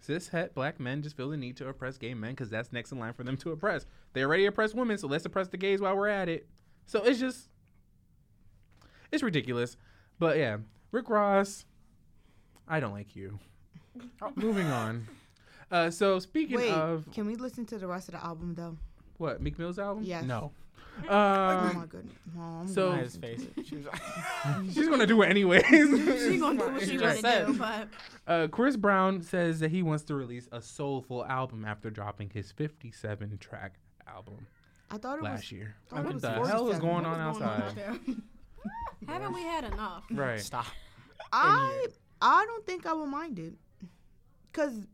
[0.00, 2.92] Cis het black men just feel the need to oppress gay men because that's next
[2.92, 3.84] in line for them to oppress.
[4.12, 6.48] They already oppress women, so let's oppress the gays while we're at it.
[6.86, 7.48] So it's just,
[9.12, 9.76] it's ridiculous.
[10.18, 10.58] But yeah,
[10.92, 11.66] Rick Ross,
[12.66, 13.38] I don't like you.
[14.36, 15.06] Moving on.
[15.70, 18.76] Uh, so speaking wait, of can we listen to the rest of the album though?
[19.18, 20.04] what Meek Mill's album?
[20.04, 20.24] Yes.
[20.24, 20.52] no.
[21.08, 22.14] oh Um, my goodness.
[22.34, 23.66] Well, I'm so- I just face it.
[23.66, 23.84] She
[24.72, 25.64] she's gonna do it anyways.
[25.66, 27.46] she's gonna do what she She gonna said.
[27.48, 27.88] do, but
[28.26, 32.50] Uh, Chris Brown says that he wants to release a soulful album after dropping his
[32.52, 33.74] 57 track
[34.06, 34.46] album
[34.90, 35.52] I thought it was last was.
[35.52, 35.74] year.
[35.90, 38.22] thought What the hell is going on what's going on outside?
[39.06, 40.04] Haven't we had enough?
[40.10, 40.40] Right.
[40.40, 40.66] stop.
[41.32, 41.86] I
[42.20, 43.54] I don't think I would mind it,
[44.52, 44.86] cause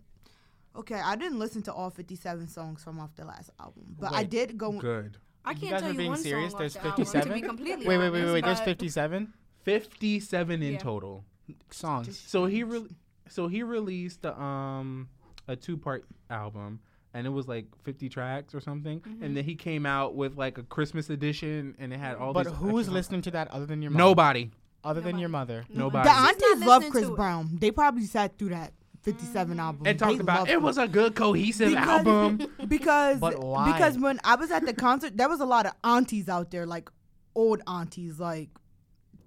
[0.76, 4.24] okay, I didn't listen to all 57 songs from off the last album, but I
[4.24, 4.72] did go.
[4.72, 5.18] Good.
[5.44, 6.52] I You can't guys tell are you being one serious?
[6.52, 7.42] song There's off the album, 57?
[7.42, 8.44] completely Wait, wait, wait, wait.
[8.44, 9.32] There's 57
[9.62, 10.78] 57 in Yeah.
[10.78, 11.24] total.
[11.70, 12.18] songs.
[12.18, 12.88] So he re-
[13.28, 15.08] so he released um
[15.46, 16.80] a two part album
[17.12, 19.22] and it was like 50 tracks or something Mm-hmm.
[19.22, 22.46] and then he came out with like a Christmas edition and it had all But
[22.46, 23.98] these who's listening to that other than your mom?
[23.98, 24.50] Nobody.
[24.82, 25.64] Other than your mother.
[25.68, 26.08] Nobody.
[26.08, 27.10] The aunties love Chris.
[27.10, 27.50] Brown.
[27.60, 28.72] They probably sat through that
[29.04, 29.86] 57 album.
[29.86, 32.46] And They talked about it was a good cohesive Because- album.
[32.68, 33.70] because But why?
[33.72, 36.66] because when I was at the concert, there was a lot of aunties out there,
[36.66, 36.90] like
[37.34, 38.48] old aunties, like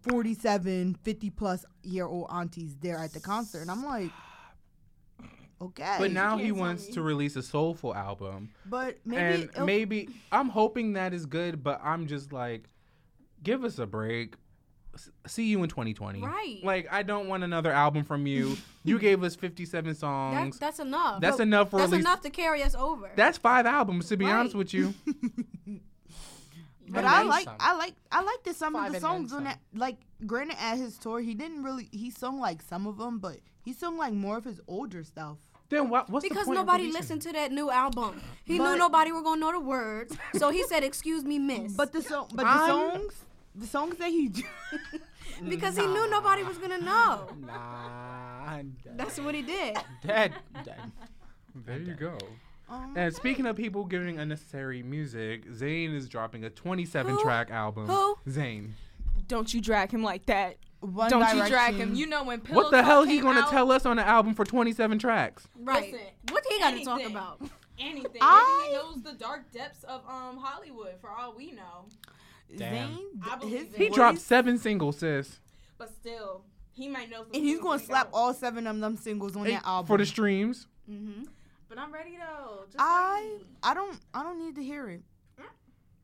[0.01, 4.09] 47, 50 plus year old aunties there at the concert, and I'm like,
[5.61, 6.93] okay, But now he wants me.
[6.93, 8.49] to release a soulful album.
[8.65, 12.69] but maybe and maybe I'm hoping that is good, but I'm just like,
[13.43, 14.35] give us a break.
[14.97, 16.21] S- See you in 2020.
[16.21, 16.59] Right.
[16.63, 18.57] Like I don't want another album from you.
[18.83, 20.59] you gave us 57 That, songs.
[20.59, 21.21] that's enough.
[21.21, 21.83] That's But enough for us.
[21.89, 23.09] That's at enough to carry us over.
[23.15, 24.35] That's five albums to be Right.
[24.35, 24.93] honest with you.
[26.89, 27.55] But I I like like.
[27.59, 29.59] I like I like that some Five of the songs on that.
[29.73, 33.39] Like, granted, at his tour, he didn't really he sung like some of them, but
[33.65, 35.35] he sung like more of his older stuff.
[35.67, 36.09] Then what?
[36.09, 38.21] What's the Because point nobody releasing listened to that new album.
[38.45, 41.73] He But- knew nobody were gonna know the words, so he said, "Excuse me, miss."
[41.73, 43.25] But the song, but the I'm- songs,
[43.57, 44.31] the songs that he,
[45.49, 47.27] because he knew nobody was gonna know.
[47.45, 48.59] Nah.
[48.95, 49.77] That's what he did.
[50.05, 50.33] dead.
[50.63, 50.79] Dead.
[51.65, 52.15] There you go.
[52.69, 57.23] um, And speaking of people giving unnecessary music, Zayn is dropping a 27 Who?
[57.23, 57.87] track album.
[57.87, 58.15] Who?
[58.29, 58.69] Zayn.
[59.27, 60.57] Don't you drag him like that.
[60.81, 61.39] One Don't Direction.
[61.39, 61.95] you drag him.
[61.95, 63.97] You know when Pillow What the Talk hell he came gonna out, tell us on
[63.97, 65.47] the album for 27 tracks?
[65.59, 65.91] Right.
[65.93, 67.41] Listen, what he got to talk about?
[67.79, 68.21] Anything.
[68.21, 71.85] I- Maybe he knows the dark depths of um Hollywood for all we know.
[72.55, 72.89] Damn.
[72.89, 73.75] Zayn, I his.
[73.75, 75.39] He voice- dropped seven singles, sis,
[75.77, 79.43] But still, he might know and he's gonna slap all seven of them singles on
[79.45, 79.87] that album.
[79.87, 80.67] for the streams.
[80.89, 81.23] Mm-hmm.
[81.69, 82.61] But I'm ready though.
[82.67, 83.45] Just I ready.
[83.63, 85.01] I don't I don't need to hear it.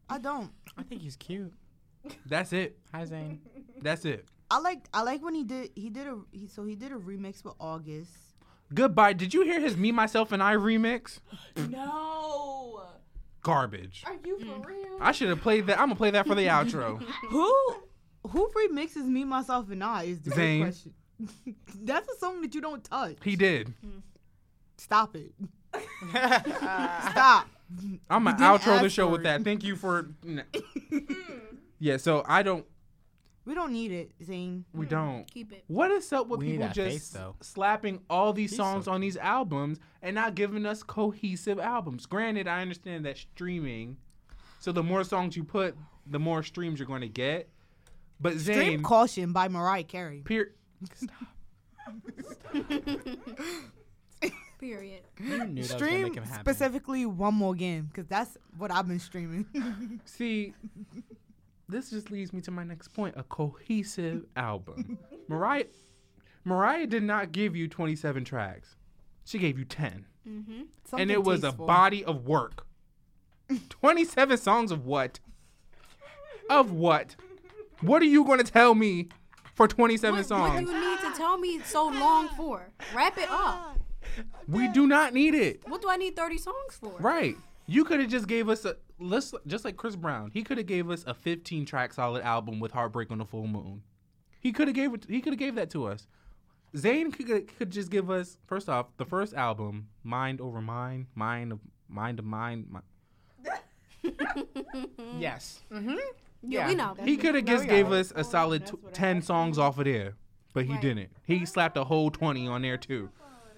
[0.09, 0.51] I don't.
[0.77, 1.53] I think he's cute.
[2.25, 2.77] That's it.
[2.93, 3.37] Hi, Zayn.
[3.81, 4.25] That's it.
[4.51, 6.95] I like I like when he did he did a he, so he did a
[6.95, 8.11] remix with August.
[8.73, 9.13] Goodbye.
[9.13, 11.19] Did you hear his Me, Myself, and I remix?
[11.69, 12.81] No.
[13.43, 14.03] Garbage.
[14.07, 14.65] Are you for mm.
[14.65, 14.97] real?
[15.01, 15.79] I should have played that.
[15.79, 17.01] I'm gonna play that for the outro.
[17.29, 17.75] Who
[18.29, 20.61] who remixes me myself and I is the good Zayn.
[20.61, 20.93] question.
[21.83, 23.17] That's a song that you don't touch.
[23.21, 23.73] He did.
[23.81, 23.99] Hmm.
[24.77, 25.33] Stop it.
[26.09, 27.47] Stop.
[28.09, 29.23] I'm gonna outro the show with it.
[29.25, 29.43] that.
[29.43, 30.03] Thank you for.
[30.23, 30.39] Hmm.
[31.79, 31.97] yeah.
[31.97, 32.65] So I don't.
[33.45, 34.63] We don't need it, Zayn.
[34.73, 34.91] We hmm.
[34.91, 35.31] don't.
[35.31, 35.63] Keep it.
[35.67, 37.35] What is up with We need people that just face, though.
[37.41, 42.05] slapping all these He's songs so on these albums and not giving us cohesive albums?
[42.05, 43.97] Granted, I understand that streaming,
[44.59, 45.75] so the more songs you put,
[46.07, 47.49] the more streams you're going to get.
[48.19, 50.21] But Stream Zayn, Caution by Mariah Carey.
[50.23, 50.53] peer,
[54.59, 55.01] Period.
[55.19, 56.39] You knew that was gonna Stream make him happy.
[56.39, 59.99] specifically one more game because that's what I've been streaming.
[60.05, 60.53] see,
[61.69, 64.97] this just leads me to my next point: a cohesive album.
[65.27, 65.65] Mariah,
[66.43, 68.75] Mariah did not give you 27 tracks;
[69.25, 70.05] she gave you 10.
[70.27, 70.95] Mm-hmm.
[70.97, 72.65] and it was a body of work.
[73.69, 75.19] 27 songs of what?
[76.49, 77.15] Of what?
[77.81, 79.09] What are you going to tell me
[79.53, 80.69] for 27 What, what songs?
[80.69, 82.69] do you need to tell me so long for?
[82.95, 83.77] Wrap it up.
[84.47, 85.61] we do not need it.
[85.67, 86.93] What do I need 30 songs for?
[86.99, 87.35] Right.
[87.67, 90.31] You could have just gave us a let's just like Chris Brown.
[90.33, 93.47] He could have gave us a 15 track solid album with Heartbreak on the Full
[93.47, 93.83] Moon.
[94.39, 96.07] He could have gave it he could have gave that to us.
[96.75, 101.51] Zayn could could just give us first off the first album, Mind Over Mind, Mind
[101.51, 102.67] of Mind of Mind.
[102.71, 104.09] Mi-
[105.19, 105.61] Yes.
[105.71, 105.89] Mm-hmm.
[105.89, 105.97] Yeah,
[106.41, 106.67] Yeah.
[106.67, 106.95] we know.
[107.03, 110.15] He could have just gave us a solid tw- 10 songs off of there,
[110.53, 110.81] but he Right.
[110.81, 111.09] didn't.
[111.25, 113.09] He slapped a whole 20 on there too.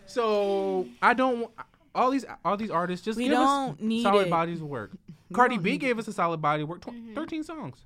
[0.06, 1.50] So I don't.
[1.96, 4.30] All these all these artists just We give don't us need solid it.
[4.30, 4.92] bodies of work.
[5.34, 7.16] Cardi B need gave us a solid body of work, tw- mm-hmm.
[7.16, 7.86] 13 songs.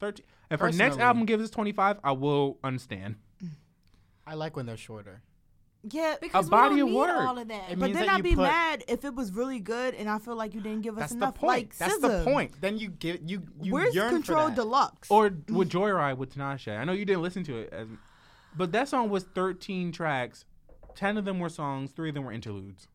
[0.00, 0.24] 13.
[0.50, 3.16] If her next album gives us 25, I will understand.
[4.26, 5.20] I like when they're shorter.
[5.90, 7.10] Yeah, Because we body don't of need work.
[7.20, 7.70] all of that.
[7.70, 10.18] It but then that I'd be put- mad if it was really good and I
[10.18, 11.34] feel like you didn't give us enough.
[11.34, 11.58] That's the point.
[11.58, 12.00] Like That's SZA.
[12.24, 12.52] the point.
[12.60, 14.56] Then you give you you Where's yearn Control for that.
[14.56, 15.10] Deluxe?
[15.10, 16.76] Or with Joyride with Tinashe.
[16.76, 17.88] I know you didn't listen to it, as,
[18.56, 20.44] but that song was 13 tracks.
[20.96, 22.88] 10 of them were songs, 3 of them were interludes.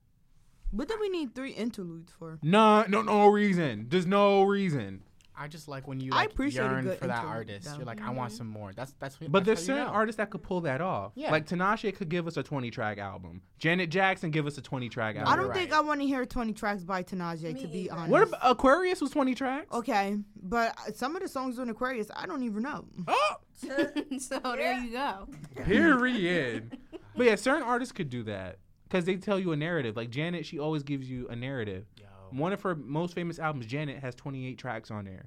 [0.74, 2.40] What do we need three interludes for?
[2.42, 3.86] No, no, no reason.
[3.90, 5.04] There's no reason.
[5.36, 7.66] I just like when you I like appreciate a yearn good for that interlude, artist.
[7.66, 7.78] though.
[7.78, 8.72] You're like, I want some more.
[8.74, 9.18] That's that's.
[9.18, 9.94] But that's there's how you certain know.
[9.94, 11.12] artists that could pull that off.
[11.16, 11.32] Yeah.
[11.32, 13.42] Like Tinashe could give us a 20 track album.
[13.60, 15.32] Janet Jackson give us a 20 track album.
[15.32, 15.58] I don't right.
[15.58, 17.94] think I want to hear 20 tracks by Tinashe, to be either.
[17.94, 18.12] honest.
[18.12, 19.74] What about Aquarius was 20 tracks?
[19.74, 22.86] Okay, but uh, some of the songs on Aquarius, I don't even know.
[23.08, 25.28] Oh, so there you go.
[25.64, 26.78] period.
[27.16, 28.58] but yeah, certain artists could do that
[28.94, 29.96] because they tell you a narrative.
[29.98, 31.86] Like Janet, she always gives you a narrative.
[31.98, 32.06] Yo.
[32.30, 35.26] One of her most famous albums, Janet, has 28 tracks on there.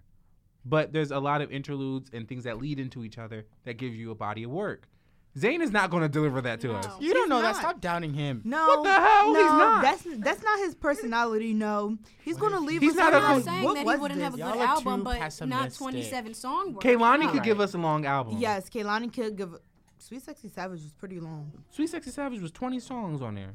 [0.65, 3.93] But there's a lot of interludes and things that lead into each other that give
[3.93, 4.89] you a body of work.
[5.37, 6.75] Zayn is not going to deliver that to No.
[6.77, 6.87] us.
[7.01, 7.57] You don't He's know that.
[7.57, 8.41] Stop doubting him.
[8.45, 8.69] No.
[8.69, 9.33] What the hell?
[9.33, 9.83] No, He's not.
[9.83, 11.53] That's that's not his personality.
[11.53, 12.81] No, he's gonna leave.
[12.81, 15.41] He's us not I'm not saying what that he wouldn't have a good album, but
[15.45, 16.83] not 27 song worth.
[16.85, 17.43] Kehlani could Right.
[17.43, 18.39] give us a long album.
[18.39, 19.57] Yes, Kehlani could give.
[20.07, 21.51] Sweet Sexy Savage was pretty long.
[21.71, 23.55] Sweet Sexy Savage was 20 songs on there.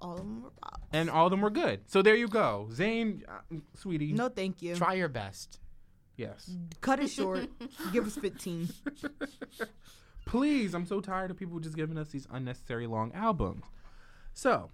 [0.00, 0.80] All of them were pop.
[0.90, 1.80] And all of them were good.
[1.86, 2.70] So there you go.
[2.72, 4.14] Zayn, uh, sweetie.
[4.14, 4.74] No, thank you.
[4.74, 5.60] Try your best.
[6.16, 6.50] Yes.
[6.80, 7.50] Cut it short.
[7.92, 8.70] give us 15.
[10.24, 13.64] Please, I'm so tired of people just giving us these unnecessary long albums.
[14.32, 14.70] So,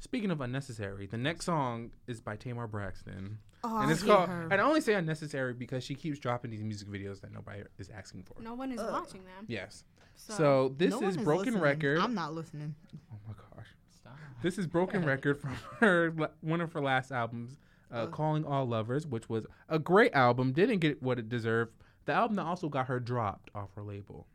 [0.00, 3.38] speaking of unnecessary, the next song is by Tamar Braxton.
[3.64, 4.42] Oh, and I it's hate called, her.
[4.50, 7.90] and I only say unnecessary because she keeps dropping these music videos that nobody is
[7.90, 8.40] asking for.
[8.40, 8.90] No one is Ugh.
[8.92, 9.44] watching them.
[9.48, 9.84] Yes.
[10.14, 11.62] So, So, this No one is Broken listening.
[11.62, 11.98] Record.
[11.98, 12.74] I'm not listening.
[13.12, 13.66] oh my gosh.
[13.90, 14.16] Stop.
[14.42, 17.56] This is Broken Record from her one of her last albums,
[17.92, 18.06] uh.
[18.06, 20.52] "Calling All Lovers," which was a great album.
[20.52, 21.72] Didn't get what it deserved.
[22.04, 24.26] The album that also got her dropped off her label,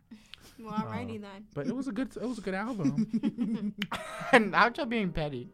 [0.59, 1.45] Well, alrighty then.
[1.53, 2.15] but it was a good.
[2.15, 3.73] It was a good album.
[4.31, 5.49] and how y'all being petty?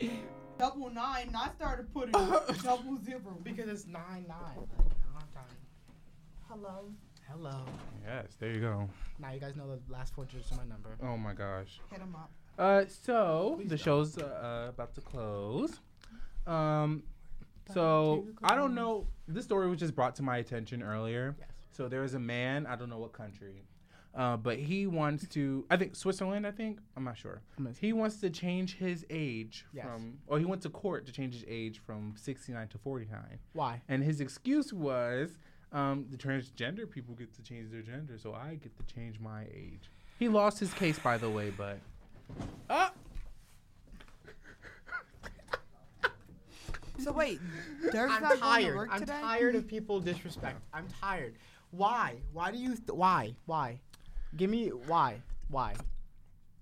[0.58, 1.34] Double nine.
[1.36, 2.12] I started putting
[2.64, 3.38] double zero.
[3.44, 4.68] Because it's nine nine.
[6.50, 6.92] Hello.
[7.30, 7.64] Hello.
[8.04, 8.90] yes, there you go.
[9.20, 10.98] Now you guys know the last four digits of my number.
[11.04, 11.80] Oh my gosh.
[11.92, 12.32] Hit them up.
[12.58, 13.84] Uh, so Please the don't.
[13.86, 14.24] show's uh,
[14.66, 15.80] uh, about to close.
[16.48, 17.04] Um,
[17.72, 19.06] so I don't know.
[19.28, 21.36] This story was just brought to my attention earlier.
[21.40, 21.50] Yes.
[21.72, 22.66] So there is a man.
[22.66, 23.62] I don't know what country,
[24.20, 25.66] uh, but he wants to.
[25.72, 26.46] I think Switzerland.
[26.46, 27.42] I think I'm not sure.
[27.80, 29.86] He wants to change his age Yes.
[29.86, 33.18] from, or he went to court to change his age from 69 to 49.
[33.54, 33.82] Why?
[33.88, 35.38] And his excuse was,
[35.72, 39.44] um, the transgender people get to change their gender, so I get to change my
[39.54, 39.90] age.
[40.20, 41.80] He lost his case, by the way, but.
[42.70, 42.92] Ah!
[47.02, 47.40] So wait,
[47.94, 48.76] Dirk's I'm not going to tired.
[48.76, 49.22] work I'm today.
[49.22, 50.60] tired of people disrespect.
[50.74, 51.36] I'm tired.
[51.72, 52.18] Why?
[52.34, 52.76] Why do you?
[52.76, 53.36] Th- why?
[53.46, 53.80] Why?
[54.36, 55.22] Give me why?
[55.50, 55.76] Why?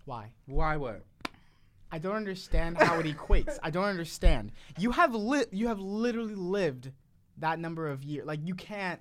[0.05, 0.31] Why?
[0.45, 1.03] Why what?
[1.91, 3.57] I don't understand how it equates.
[3.63, 4.51] I don't understand.
[4.77, 6.91] You have li- You have literally lived
[7.37, 8.25] that number of years.
[8.25, 8.99] Like you can't.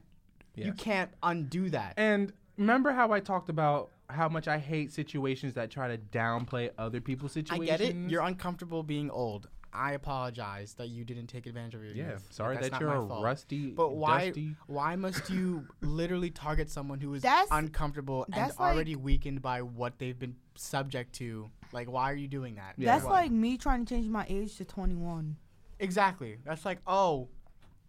[0.55, 1.95] You can't undo that.
[1.99, 6.71] And remember how I talked about how much I hate situations that try to downplay
[6.79, 7.69] other people's situations.
[7.71, 7.95] I get it.
[8.09, 9.49] You're uncomfortable being old.
[9.77, 12.27] I apologize that you didn't take advantage of your Yeah, youth.
[12.31, 13.23] sorry That's that you're a fault.
[13.23, 14.27] rusty, But why?
[14.27, 14.57] dusty.
[14.67, 19.63] Why must you literally target someone who is That's- uncomfortable and that's already weakened by
[19.63, 21.51] what they've been subject to?
[21.73, 22.75] Like, why are you doing that?
[22.77, 22.93] Yeah.
[22.95, 23.23] That's Why?
[23.23, 25.37] like me trying to change my age to 21.
[25.79, 26.39] exactly.
[26.45, 27.29] That's like, oh,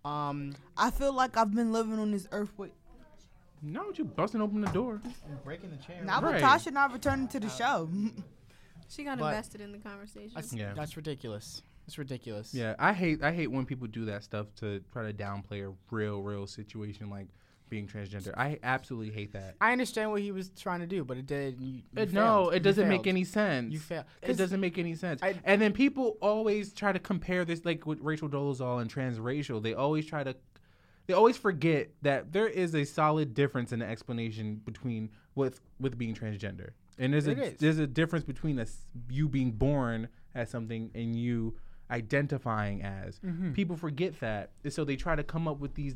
[0.03, 2.71] um, I feel like I've been living on this earth with.
[3.61, 5.01] No, you busting open the door.
[5.43, 6.03] breaking the chair.
[6.03, 6.41] Now Right.
[6.41, 7.89] Tasha not returning to the show.
[8.89, 10.31] She got But- invested in the conversation.
[10.33, 10.73] That's, Yeah.
[10.73, 11.61] that's ridiculous.
[11.87, 12.53] It's ridiculous.
[12.53, 15.73] Yeah, I hate I hate when people do that stuff to try to downplay a
[15.89, 17.27] real real situation like
[17.69, 18.33] being transgender.
[18.37, 19.55] I absolutely hate that.
[19.59, 21.59] I understand what he was trying to do, but it did.
[21.59, 23.73] You, you It, no, it You doesn't make any sense.
[23.73, 24.05] You failed.
[24.21, 25.21] It doesn't make any sense.
[25.21, 29.61] I- and then people always try to compare this, like with Rachel Dolezal and transracial.
[29.61, 30.35] They always try to,
[31.07, 35.97] they always forget that there is a solid difference in the explanation between with with
[35.97, 36.69] being transgender.
[36.97, 37.59] And there's a is.
[37.59, 41.57] there's a difference between us you being born as something and you
[41.91, 43.19] identifying as.
[43.19, 43.53] Mm-hmm.
[43.53, 45.95] People forget that, and so they try to come up with these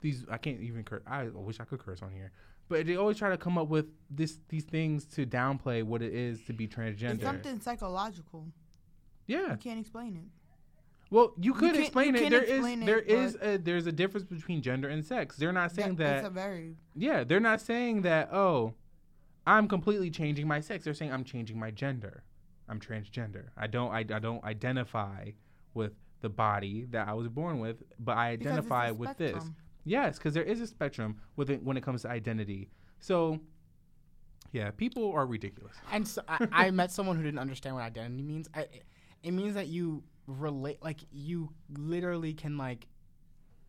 [0.00, 0.24] these.
[0.30, 1.02] I can't even curse.
[1.06, 2.32] I wish I could curse on here.
[2.68, 6.12] But they always try to come up with this these things to downplay what it
[6.14, 7.14] is to be transgender.
[7.14, 8.46] it's something psychological.
[9.26, 9.52] Yeah.
[9.52, 10.24] You can't explain it.
[11.08, 12.22] Well, you could can't- explain you it.
[12.24, 15.04] can There is explain it, there is but- a, there's a difference between gender and
[15.04, 15.36] sex.
[15.36, 16.16] They're not saying That- that.
[16.18, 16.76] It's a very.
[16.96, 18.32] yeah, they're not saying that.
[18.32, 18.74] Oh,
[19.46, 20.84] I'm completely changing my sex.
[20.84, 22.24] They're saying I'm changing my gender.
[22.68, 23.46] I'm transgender.
[23.56, 23.90] I don't.
[23.90, 25.30] I, I don't identify
[25.74, 29.16] with the body that I was born with, but I because it's a identify with
[29.18, 29.44] this.
[29.84, 32.68] Yes, because there is a spectrum with it when it comes to identity.
[32.98, 33.38] So,
[34.52, 35.76] yeah, people are ridiculous.
[35.92, 38.48] And so I, I met someone who didn't understand what identity means.
[38.52, 38.66] I,
[39.22, 42.88] it means that you relate, like you literally can like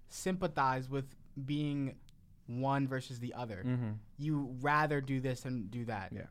[0.10, 1.05] sympathize with
[1.45, 1.95] being
[2.47, 3.63] one versus the other.
[3.65, 3.91] Mm-hmm.
[4.17, 6.12] You rather do this than do that.
[6.12, 6.23] Yeah.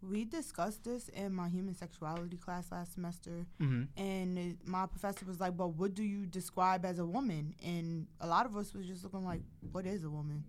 [0.00, 4.00] We discussed this in my human sexuality class last semester, Mm-hmm.
[4.00, 8.06] and it, my professor was like, "But what do you describe as a woman?" And
[8.20, 10.44] a lot of us was just looking like, "What is a woman?"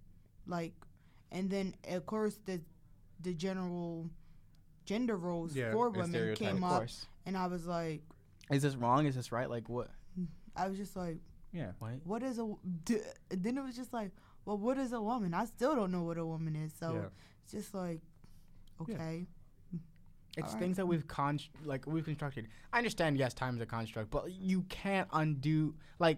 [0.46, 0.74] Like,
[1.32, 2.62] and then of course the
[3.22, 4.10] the general
[4.86, 6.88] gender roles Yeah, for women came up,
[7.26, 8.02] and I was like,
[8.52, 9.06] Is this wrong?
[9.08, 9.50] Is this right?
[9.50, 9.90] Like what?
[10.56, 11.18] I was just like,
[11.52, 11.72] Yeah.
[11.80, 11.94] What?
[12.06, 13.00] "What is a?" w- d-
[13.32, 14.12] and then it was just like,
[14.46, 17.10] "Well, what is a woman?" I still don't know what a woman is, so Yeah.
[17.44, 18.02] it's just like,
[18.88, 18.96] Yeah.
[20.32, 20.42] Okay.
[20.42, 20.62] It's Alright.
[20.62, 22.48] things that we've con like we've constructed.
[22.74, 26.18] I understand, yes, time is a construct, but you can't undo like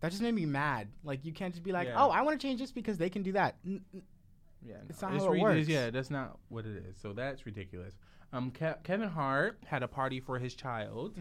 [0.00, 0.10] that.
[0.10, 0.88] Just made me mad.
[1.04, 2.02] Like you can't just be like, Yeah.
[2.02, 3.56] oh, I want to change this because they can do that.
[3.66, 4.02] N- n-
[4.66, 5.68] Yeah, It's no, not how it rid- works.
[5.68, 6.96] Yeah, that's not what it is.
[7.00, 7.94] So that's ridiculous.
[8.32, 11.16] Um, Ke- Kevin Hart had a party for his child.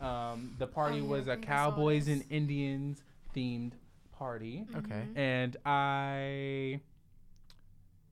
[0.00, 2.20] Um, the party yeah, was a think I saw Cowboys this.
[2.20, 3.02] and Indians
[3.34, 3.72] themed
[4.12, 5.04] party, Okay.
[5.14, 6.80] and I,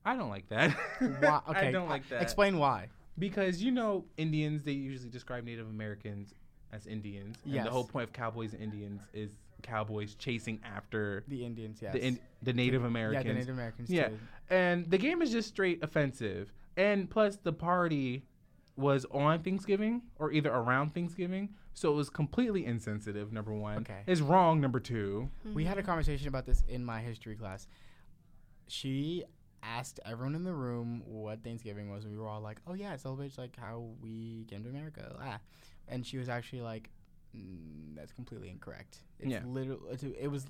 [0.05, 0.71] I don't like that.
[0.99, 1.41] Why?
[1.49, 1.67] Okay.
[1.67, 2.87] I don't like that Explain why.
[3.19, 6.33] Because you know Indians they usually describe Native Americans
[6.71, 7.65] as Indians, and Yes.
[7.65, 11.93] the whole point of Cowboys and Indians is cowboys chasing after The Indians, yes.
[11.93, 13.25] the in- the Native Americans.
[13.25, 13.89] Yeah, the Native Americans.
[13.89, 14.07] Yeah.
[14.09, 14.19] too.
[14.49, 16.53] And the game is just straight offensive.
[16.77, 18.23] And plus, the party
[18.77, 21.49] was on Thanksgiving or either around Thanksgiving.
[21.73, 23.79] So it was completely insensitive, number one.
[23.79, 24.01] Okay.
[24.07, 25.29] It's wrong, number two.
[25.53, 25.89] We had a mm-hmm.
[25.89, 27.67] conversation about this in my history class.
[28.67, 29.23] She
[29.63, 32.05] asked everyone in the room what Thanksgiving was.
[32.05, 35.15] And we were all like, "Oh yeah, it celebrates like how we came to America."
[35.21, 35.39] Ah.
[35.87, 36.89] And she was actually like,
[37.35, 38.99] mm, that's completely incorrect.
[39.19, 39.41] It's Yeah.
[39.45, 40.45] literally it was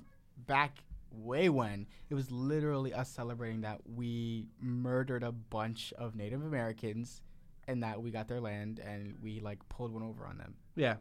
[0.46, 0.78] back
[1.12, 7.20] way when it was literally us celebrating that we murdered a bunch of Native Americans
[7.66, 10.54] and that we got their land and we like pulled one over on them.
[10.76, 10.96] Yeah.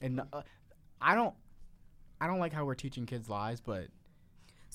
[0.00, 0.42] And uh,
[1.00, 1.34] I don't
[2.20, 3.88] I don't like how we're teaching kids lies, but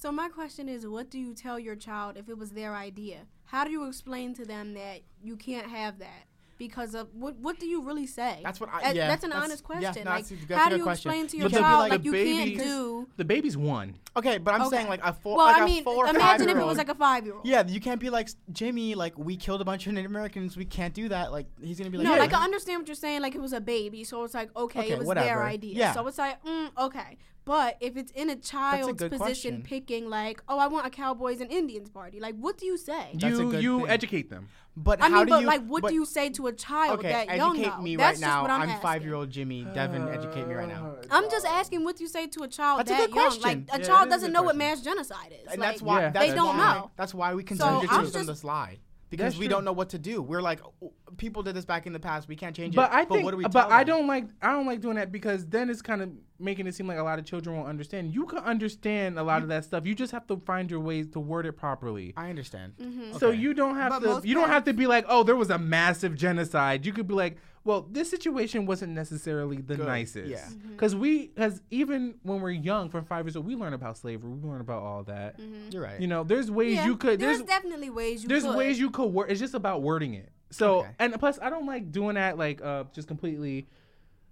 [0.04, 3.20] So my question is, what do you tell your child if it was their idea?
[3.46, 6.26] How do you explain to them that you can't have that
[6.58, 7.38] because of what?
[7.38, 8.42] What do you really say?
[8.44, 9.08] that's what I yeah.
[9.08, 10.04] that's an that's- honest yeah, question.
[10.04, 11.10] no, like, that's that's how do you question.
[11.10, 13.08] explain to your But child like, like the you babies- can't do?
[13.16, 13.96] The baby's one.
[14.18, 14.76] Okay, but I'm Okay.
[14.76, 16.90] saying like a four Well, like I a mean, four imagine if it was like
[16.90, 17.46] a five-year-old.
[17.46, 18.96] Yeah, you can't be like Jimmy.
[18.96, 20.58] Like we killed a bunch of Native Americans.
[20.58, 21.32] We can't do that.
[21.32, 23.22] Like he's gonna be like, no, "Yeah." like I understand what you're saying.
[23.22, 25.28] Like it was a baby, so it's like okay, Okay, it was whatever.
[25.28, 25.76] their idea.
[25.76, 25.94] Yeah.
[25.94, 29.62] So it's like mm, okay, but if it's in a child's good position, question.
[29.64, 32.20] picking like, oh, I want a Cowboys and Indians party.
[32.20, 33.12] Like, what do you say?
[33.14, 33.90] That's a you good you thing.
[33.90, 34.48] educate them.
[34.76, 36.54] But I how mean, do but you like, what but- do you say to a
[36.54, 38.42] child Okay, that young educate me That's right just now.
[38.42, 39.68] what I'm, I'm five-year-old Jimmy.
[39.74, 40.96] Devin, educate me right now.
[41.00, 43.16] Uh, I'm just asking what do you say to a child That's a that good
[43.16, 43.30] young.
[43.30, 43.66] question.
[43.70, 45.48] Like a Yeah, child it is a doesn't good know what mass genocide is.
[45.52, 46.10] And like, that's why Yeah.
[46.10, 46.92] that's They don't why, know.
[46.96, 48.80] That's why we So continue to I'm them just- this lie
[49.18, 49.54] because That's we true.
[49.56, 50.22] don't know what to do.
[50.22, 52.28] We're like, "Oh, people did this back in the past.
[52.28, 52.96] We can't change But it.
[52.96, 53.98] I think, what do we but tell I them?
[53.98, 56.10] don't like, I don't like doing that because then it's kind of
[56.40, 58.14] making it seem like a lot of children won't understand.
[58.14, 59.86] You can understand a lot of that stuff.
[59.86, 62.14] You just have to find your ways to word it properly.
[62.18, 62.74] I understand.
[62.82, 63.18] Mm-hmm.
[63.20, 63.38] So Okay.
[63.38, 65.52] you don't have But to, most you don't have to be like, oh, there was
[65.52, 66.86] a massive genocide.
[66.86, 70.30] You could be like, well, this situation wasn't necessarily the Good, nicest.
[70.30, 70.40] yeah.
[70.40, 70.72] Mm-hmm.
[70.72, 74.30] Because we, because even when we're young, from five years old, we learn about slavery.
[74.30, 75.40] We learn about all that.
[75.72, 76.00] You're right.
[76.00, 77.20] You know, there's ways Yeah, you could.
[77.20, 78.30] There's, There's definitely ways you.
[78.30, 78.56] there's could.
[78.58, 79.32] ways you could word.
[79.32, 80.30] It's just about wording it.
[80.52, 80.90] So Okay.
[81.00, 83.68] and plus, I don't like doing that like uh just completely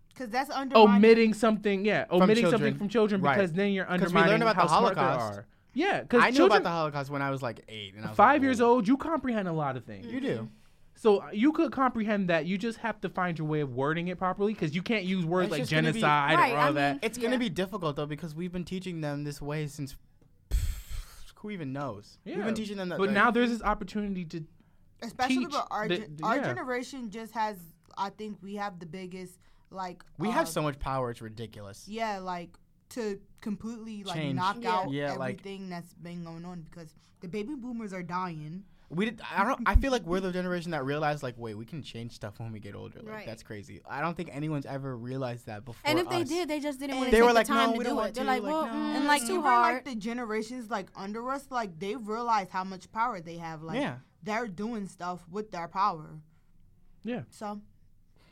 [0.09, 0.95] Because that's undermining.
[0.95, 1.85] omitting something.
[1.85, 3.35] Yeah, omitting something from children Right.
[3.37, 5.39] because then you're 'Cause we undermining learned about how the smart they Holocaust.
[5.39, 5.45] are.
[5.73, 8.09] Yeah, because I knew children about the Holocaust when I was like eight, and I
[8.09, 10.05] was five like, years old, you comprehend a lot of things.
[10.11, 10.49] You do.
[11.01, 12.45] So uh, you could comprehend that.
[12.45, 15.25] You just have to find your way of wording it properly because you can't use
[15.25, 16.91] words It's like just gonna be- genocide Right, or all I that.
[16.93, 17.23] mean- It's Yeah.
[17.23, 19.95] gonna be difficult though because we've been teaching them this way since.
[21.37, 22.19] Who even knows?
[22.23, 22.45] We've Yeah.
[22.45, 22.99] been teaching them that.
[22.99, 24.45] But like- now there's this opportunity to.
[25.01, 26.43] especially teach but our the- gen- the- our yeah.
[26.43, 27.57] generation just has.
[27.97, 29.39] I think we have the biggest
[29.71, 30.03] like.
[30.19, 31.09] we uh, have so much power.
[31.09, 31.87] It's ridiculous.
[31.87, 32.55] Yeah, like
[32.89, 34.35] to completely like Change.
[34.35, 34.71] knock Yeah.
[34.71, 38.65] out Yeah, like- everything that's been going on because the baby boomers are dying.
[38.93, 39.21] We did.
[39.35, 39.61] I don't.
[39.65, 42.51] I feel like we're the generation that realized like, wait, we can change stuff when
[42.51, 42.99] we get older.
[42.99, 43.25] Like Right.
[43.25, 43.81] that's crazy.
[43.89, 45.79] I don't think anyone's ever realized that before.
[45.89, 47.47] And if they did, they just didn't And want to They take were the like,
[47.47, 48.15] time "No, to we don't do want it.
[48.15, 48.71] They're like, Like, well, no.
[48.73, 49.73] mm, And like like too even hard.
[49.75, 53.63] like the generations like under us, like they've realized how much power they have.
[53.63, 53.95] Like Yeah.
[54.23, 56.19] they're doing stuff with their power.
[57.03, 57.61] Yeah, So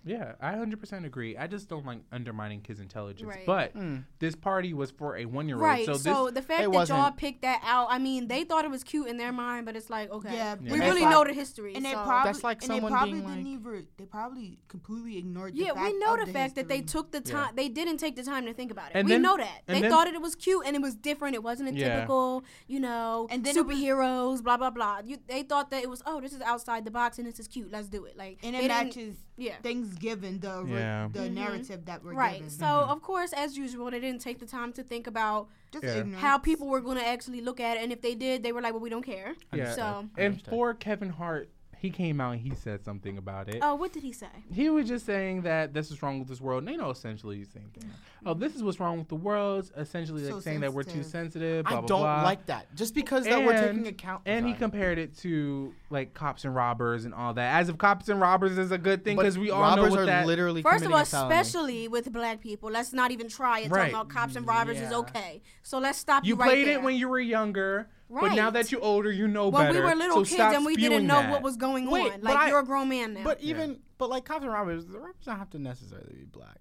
[0.09, 1.37] yeah, I 100% agree.
[1.37, 3.27] I just don't like undermining kids' intelligence.
[3.29, 3.45] Right.
[3.45, 4.05] But Mm.
[4.19, 5.85] this party was for a one-year-old, Right.
[5.85, 8.71] so So, this the fact that y'all picked that out, I mean, they thought it
[8.71, 10.77] was cute in their mind, but it's like, okay, yeah, we Yeah.
[10.89, 11.75] really And know the history.
[11.75, 12.03] And they so.
[12.03, 15.53] probably That's like and they probably being didn't like- even they probably completely ignored.
[15.55, 17.31] yeah, the fact we know of the fact that they took the Yeah.
[17.31, 17.55] time.
[17.55, 18.95] They didn't take the time to think about it.
[18.97, 20.95] And we then- know that and they then- thought it was cute and it was
[20.95, 21.35] different.
[21.35, 21.95] It wasn't a Yeah.
[21.97, 24.43] typical, you know, And then it was- superheroes.
[24.43, 25.01] blah blah blah.
[25.05, 27.47] You, they thought that it was, oh, this is outside the box and this is
[27.47, 27.71] cute.
[27.71, 28.17] Let's do it.
[28.17, 29.55] Like and they it didn't- matches Yeah.
[29.63, 31.07] things given the ri- Yeah.
[31.11, 31.33] the Mhm.
[31.33, 32.33] narrative that we're Right.
[32.35, 32.49] given.
[32.49, 36.03] So of course, as usual, they didn't take the time to think about Just Yeah.
[36.17, 38.59] how people were going to actually look at it, and if they did, they were
[38.59, 39.71] like, "Well, we don't care." Yeah.
[39.75, 43.59] So, and for Kevin Hart, he came out and he said something about it.
[43.61, 44.27] oh, what did he say?
[44.51, 46.59] He was just saying that this is wrong with this world.
[46.63, 47.89] And they know essentially the same thing.
[48.25, 49.71] Oh, this is what's wrong with the world.
[49.77, 51.63] Essentially, like So saying that we're too sensitive.
[51.63, 51.65] sensitive.
[51.65, 52.23] Blah, I blah, don't blah.
[52.23, 52.75] like that.
[52.75, 54.23] Just because that we're taking And- account.
[54.25, 58.09] And he compared it to like cops and robbers and all that, as if cops
[58.09, 60.27] and robbers is a good thing because we all robbers know what are that.
[60.27, 63.71] literally First of all, especially with black people, let's not even try it.
[63.71, 63.91] Right.
[63.91, 65.41] Talking about cops and robbers is okay.
[65.63, 66.73] So let's stop you, you right played there.
[66.79, 69.79] it when you were younger, but now that you're older, you know when better.
[69.83, 71.31] we were little so kids stop and we didn't know that.
[71.31, 72.21] what was going Wait, on.
[72.21, 73.23] but Like I- you're a grown man now.
[73.23, 73.51] But Yeah.
[73.55, 76.57] even but like cops and robbers, the robbers don't have to necessarily be black.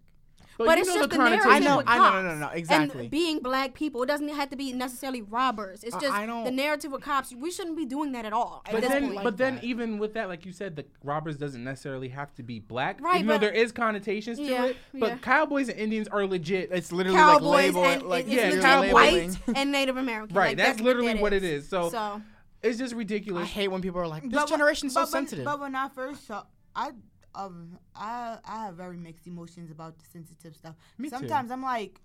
[0.66, 1.48] But you it's know just the connotation.
[1.48, 2.40] narrative I know, with I know, no, no, cops.
[2.40, 3.00] no, exactly.
[3.02, 5.84] And being black people, it doesn't have to be necessarily robbers.
[5.84, 7.32] It's I- just I don't- the narrative with cops.
[7.32, 8.62] We shouldn't be doing that at all.
[8.66, 11.62] At But then, like but then, even with that, like you said, the robbers doesn't
[11.62, 14.76] necessarily have to be black, Right, even though there is connotations to it.
[14.94, 15.16] But yeah.
[15.18, 16.70] cowboys and Indians are legit.
[16.72, 18.92] It's literally Cowboys like label and like it's yeah, cowboys.
[18.92, 20.36] white and Native American.
[20.36, 21.68] right, Like, that's, what literally what it is.
[21.68, 22.20] So, So
[22.62, 22.96] it's just ridiculous.
[22.96, 23.48] I ridiculous.
[23.50, 25.44] hate when people are like, this But when- generation's so but sensitive.
[25.44, 26.42] But when I first saw,
[26.74, 26.90] I
[27.38, 30.74] um I I have very mixed emotions about the sensitive stuff.
[30.98, 31.16] Me too.
[31.16, 32.00] Sometimes I'm like,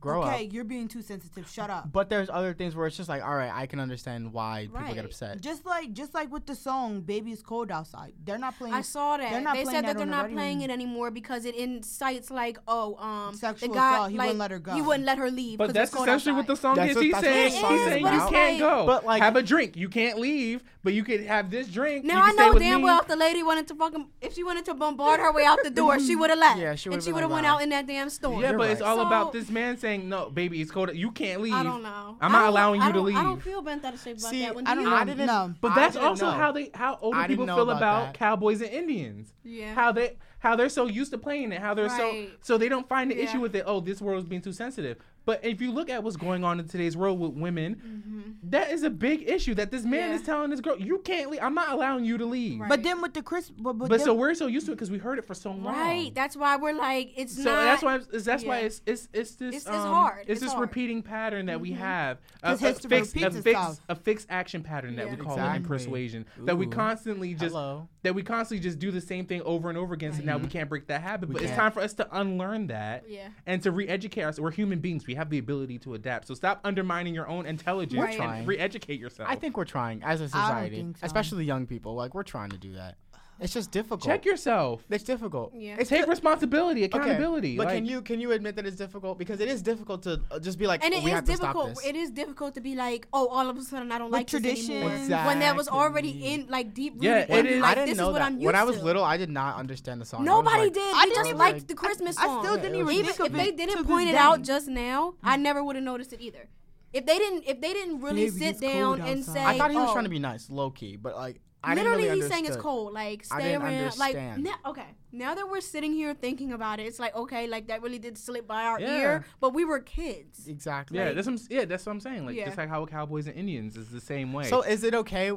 [0.00, 0.52] grow okay, up.
[0.52, 1.48] you're being too sensitive.
[1.48, 1.92] Shut up.
[1.92, 4.94] But there's other things where it's just like, all right, I can understand why people
[4.94, 5.40] get upset.
[5.40, 8.74] Just like just like with the song "Baby It's Cold Outside," they're not playing.
[8.74, 9.30] I saw that.
[9.30, 10.86] They're not they said that that they're on the not radio playing it anymore.
[10.86, 14.10] anymore because it incites like, oh, um, Sexual the guy, assault.
[14.10, 14.74] He like, wouldn't let her go.
[14.74, 15.58] He wouldn't let her leave.
[15.58, 16.96] But 'cause that's it's cold essentially what the song That's is.
[16.96, 18.86] what- He's saying, the he's saying you can't go.
[18.86, 19.76] But, like- have a drink.
[19.76, 22.04] You can't leave, but you could have this drink.
[22.04, 24.74] Now I know damn well if the lady wanted to fucking if she wanted to
[24.74, 26.60] bombard her way out the door, she would have left.
[26.60, 28.40] Yeah, she and would've she would have went out in that damn storm.
[28.40, 30.90] Yeah, but it's all about this man saying, "No, baby, it's cold.
[30.94, 32.16] You can't leave." I don't know.
[32.20, 33.42] I'm not allowing you to don't- I don't leave.
[33.44, 34.66] feel bent out of shape about See, that one.
[34.66, 34.96] I Do don't know.
[34.96, 35.54] I didn't- no.
[35.60, 36.32] But that's didn't also know.
[36.32, 39.32] how they how older people feel about about cowboys and Indians.
[39.44, 39.74] Yeah.
[39.74, 42.28] How they how they're so used to playing it, how they're Right.
[42.40, 43.24] so so they don't find the Yeah.
[43.24, 43.64] issue with it.
[43.66, 44.98] Oh, this world's being too sensitive.
[45.26, 48.82] But if you look at what's going on in today's world with women, that is
[48.84, 49.54] a big issue.
[49.54, 50.10] That this man Mm-hmm.
[50.12, 50.14] Yeah.
[50.20, 51.40] is telling this girl, "You can't leave.
[51.42, 52.68] I'm not allowing you to leave." Right.
[52.68, 54.76] But then with the Chris, but, but, But then- so we're so used to it
[54.76, 55.74] because we heard it for so long.
[55.74, 56.14] Right.
[56.14, 57.64] That's why we're like, it's So not.
[57.64, 60.20] that's why it's, that's why it's it's it's this It's- it's um, hard.
[60.22, 60.62] It's, It's this hard.
[60.68, 62.18] repeating pattern that we have.
[62.42, 63.80] A, 'Cause a history fixed a repeats fixed itself.
[63.88, 65.68] a fixed action pattern that we call it in Exactly.
[65.68, 66.26] persuasion.
[66.44, 67.88] That we constantly just Hello.
[68.02, 70.12] that we constantly just do the same thing over and over again.
[70.12, 71.28] So now we can't break that habit.
[71.28, 71.60] We but it's can't.
[71.60, 73.28] time for us to unlearn that Yeah.
[73.46, 74.40] and to re-educate ourselves.
[74.40, 75.06] We're human beings.
[75.06, 76.28] We have the ability to adapt.
[76.28, 78.16] So stop undermining your own intelligence Right.
[78.16, 78.38] Trying.
[78.40, 79.28] and re-educate yourself.
[79.30, 81.04] I think we're trying as a society, so.
[81.06, 81.94] especially young people.
[81.94, 82.96] Like we're trying to do that.
[83.38, 84.02] It's just difficult.
[84.02, 84.82] check yourself.
[84.88, 85.52] It's difficult.
[85.54, 85.76] Yeah.
[85.78, 87.56] It's Take di- responsibility, Okay, accountability.
[87.58, 90.22] But like, can you can you admit that it's difficult because it is difficult to
[90.30, 91.78] uh, just be like, And "Oh, it we is have difficult.
[91.84, 94.26] It is difficult to be like, oh, all of a sudden I don't With like
[94.26, 94.76] tradition.
[94.82, 95.26] anymore.
[95.26, 97.04] When that was already in like deep rooted.
[97.28, 98.26] Yeah, in it Like, I didn't this know is what that.
[98.26, 100.22] I'm used when I was little, I did not understand the song.
[100.22, 100.94] I Nobody like- did.
[100.96, 102.38] I didn't just even- liked the Christmas I song.
[102.38, 104.08] I still Yeah, didn't it even Even think if of they it to didn't point
[104.08, 106.48] it out just now, I never would have noticed it either.
[106.92, 109.76] If they didn't, if they didn't really Baby, sit down and say, I thought he
[109.76, 112.46] was oh, trying to be nice, low key, but like I literally, really he's saying
[112.46, 112.92] it's cold.
[112.92, 113.98] Like I stay didn't around.
[113.98, 114.48] Like understand.
[114.66, 117.98] okay, now that we're sitting here thinking about it, it's like okay, like that really
[117.98, 119.00] did slip by our Yeah.
[119.00, 120.46] ear, but we were kids.
[120.46, 120.98] Exactly.
[120.98, 122.26] yeah, that's what I'm, yeah, that's what I'm saying.
[122.26, 122.46] Like Yeah.
[122.46, 124.44] just like how Cowboys and Indians is the same way.
[124.44, 125.32] So is it okay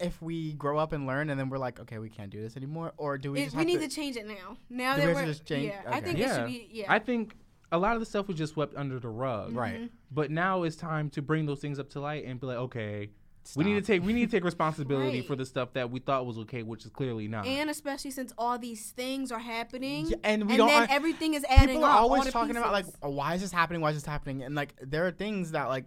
[0.00, 2.56] if we grow up and learn and then we're like, okay, we can't do this
[2.56, 3.88] anymore, or do we It- just we have need to?
[3.88, 4.56] to change it now.
[4.70, 6.00] Now that we we're, just change- yeah, I okay.
[6.06, 6.84] think it should be yeah.
[6.92, 7.34] I think
[7.72, 9.54] a lot of the stuff was just swept under the rug.
[9.54, 9.74] Right.
[9.74, 9.86] Mm-hmm.
[10.10, 13.10] But now it's time to bring those things up to light and be like, okay,
[13.56, 15.26] we need to take we need to take responsibility Right.
[15.26, 17.46] for the stuff that we thought was okay, which is clearly not.
[17.46, 20.68] and especially since all these things are happening, Yeah, and we and don't.
[20.68, 21.90] then un- everything is adding people up.
[21.90, 23.80] are all always the talking about like, oh, why is this happening?
[23.80, 24.42] Why is this happening?
[24.42, 25.84] And like, there are things that like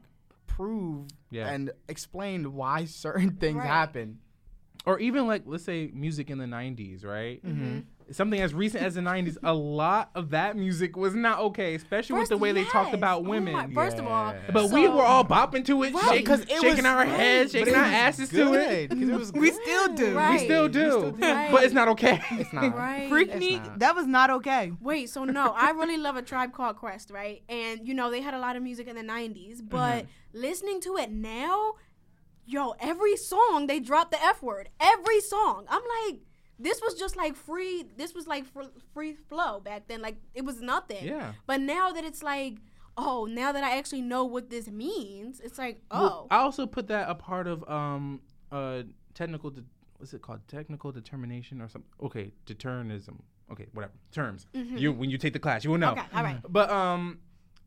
[0.48, 1.50] prove Yeah.
[1.50, 3.68] and explain why certain things Right.
[3.68, 4.20] happen.
[4.86, 7.46] or even like let's say music in the 90s, right?
[7.46, 7.80] Mm-hmm.
[8.12, 12.20] Something as recent as the 90s, a lot of that music was not okay, especially
[12.20, 12.96] with the way they talked yes.
[12.96, 13.74] about Oh my- women.
[13.74, 14.52] first of all, Yeah.
[14.52, 16.26] but we were all bopping to it, Right.
[16.26, 18.92] shake- it shaking was our heads, shaking our was asses to it.
[18.92, 20.16] it was we still do.
[20.16, 20.32] Right.
[20.32, 21.26] We still do, still do.
[21.26, 21.52] Right.
[21.52, 22.22] but it's not okay.
[22.32, 22.76] It's not.
[22.76, 23.10] Right.
[23.10, 23.62] Freak me.
[23.78, 24.74] That was not okay.
[24.82, 27.42] Wait, so no, I really love a tribe called Quest, right?
[27.50, 30.08] And you know, they had a lot of music in the 90s, but mm-hmm.
[30.40, 31.74] listening to it now,
[32.46, 34.70] yo, every song they drop the F word.
[34.80, 35.66] Every song.
[35.70, 36.20] I'm like,
[36.62, 40.02] this was just like free, this was like fr- free flow back then.
[40.02, 41.04] Like, it was nothing.
[41.06, 41.34] Yeah.
[41.48, 42.58] But now that it's like,
[42.98, 46.02] oh, now that I actually know what this means, it's like, oh.
[46.02, 48.84] Well, I also put that a part of um uh
[49.14, 49.64] technical de-
[49.98, 51.90] what's it called technical determination or something.
[52.02, 53.24] Okay, determinism.
[53.52, 54.48] Okay, whatever terms.
[54.54, 55.92] You when you take the class, you will know.
[55.92, 56.40] okay, all right.
[56.48, 57.20] But um,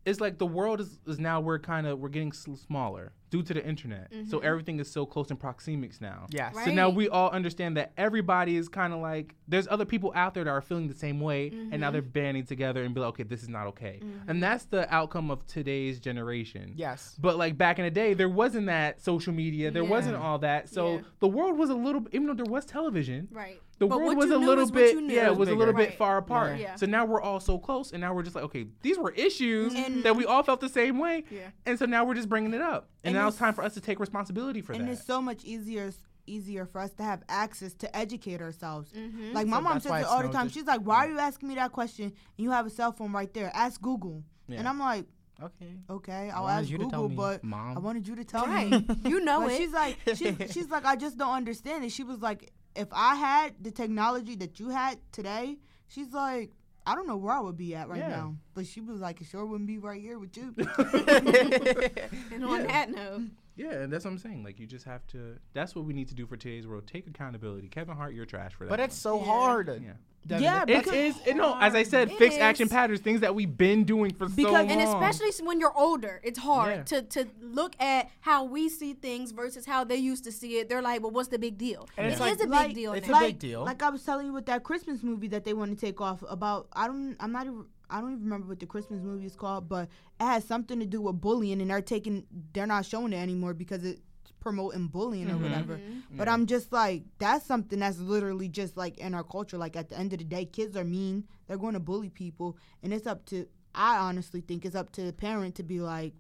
[0.05, 3.55] it's like the world is, is now we're kind of we're getting smaller due to
[3.55, 4.13] the internet.
[4.29, 4.47] So mm-hmm.
[4.47, 6.27] everything is so close in proxemics now.
[6.31, 6.55] Yes.
[6.55, 6.67] Right.
[6.67, 10.35] So now we all understand that everybody is kind of like there's other people out
[10.35, 11.93] there that are feeling the same way, and now mm-hmm.
[11.95, 14.31] they're banding together and be like, okay, this is not okay, mm-hmm.
[14.31, 16.75] and that's the outcome of today's generation.
[16.77, 17.17] Yes.
[17.19, 19.91] But like back in the day, there wasn't that social media, there Yeah.
[19.91, 21.01] wasn't all that, so Yeah.
[21.19, 23.61] the world was a little, even though there was television, Right.
[23.79, 25.89] The But world was a little bit, yeah, it was a little Right.
[25.91, 26.59] bit far apart.
[26.59, 26.77] Yeah.
[26.77, 29.75] So now we're all so close, and now we're just like, okay, these were issues
[29.75, 31.51] And- that we all felt the same way, Yeah.
[31.66, 33.62] and so now we're just bringing it up, and, And now it's it's- time for
[33.64, 34.89] us to take responsibility for and that.
[34.89, 35.93] And it's so much easier
[36.27, 38.91] easier for us to have access to educate ourselves.
[38.93, 39.33] Mm-hmm.
[39.35, 40.49] Like my So mom says it all the time.
[40.49, 42.05] She's like, "Why are you asking me that question?
[42.07, 43.51] And you have a cell phone right there.
[43.55, 44.59] Ask Google." yeah.
[44.61, 45.05] And I'm like,
[45.43, 45.75] Okay.
[45.91, 47.77] "Okay, I I'll ask you to tell Google, me, but Mom.
[47.77, 48.70] I wanted you to tell Right.
[48.70, 49.57] me." you know But it.
[49.59, 51.93] she's like, she's, she's like, I just don't understand it.
[51.93, 55.57] She was like, if I had the technology that you had today,
[55.89, 56.51] she's like,
[56.87, 58.09] I don't know where I would be at right Yeah.
[58.09, 58.37] now.
[58.55, 60.55] But she was like, it sure wouldn't be right here with you.
[62.33, 63.22] and on that note,
[63.57, 64.43] yeah, and that's what I'm saying.
[64.45, 65.37] Like you just have to.
[65.53, 66.87] That's what we need to do for today's world.
[66.87, 67.69] Take accountability.
[67.69, 68.71] Kevin Hart, you're trash for that.
[68.71, 69.25] But it's so Yeah.
[69.25, 69.69] hard.
[69.83, 69.93] Yeah.
[70.27, 70.43] Devin.
[70.43, 71.17] Yeah, It because- is.
[71.27, 74.27] It, no, as I said, It fixed action patterns, things that we've been doing for
[74.27, 74.71] so long.
[74.71, 76.83] and especially when you're older, it's hard Yeah.
[76.85, 80.71] to to look at how we see things versus how they used to see it.
[80.71, 81.87] They're like, well, what's the big deal?
[81.99, 82.93] And It it's is like- a big like- deal.
[82.95, 83.13] it's now.
[83.13, 83.65] a like, big deal.
[83.65, 86.25] Like I was telling you with that Christmas movie that they want to take off
[86.27, 86.69] about.
[86.73, 87.17] I don't.
[87.21, 87.47] I'm not.
[87.85, 89.89] Even- I don't even remember what the Christmas movie is called, but
[90.20, 93.55] it has something to do with bullying, and they're taking they're not showing it anymore
[93.55, 94.01] because it's
[94.41, 95.43] promoting bullying or Mhm.
[95.43, 95.78] whatever.
[95.78, 96.03] Mhm.
[96.16, 99.57] But I'm just like, that's something that's literally just like in our culture.
[99.59, 101.24] Like at the end of the day, kids are mean.
[101.47, 103.47] They're going to bully people, and it's up to.
[103.74, 106.14] I honestly think it's up to the parent to be like,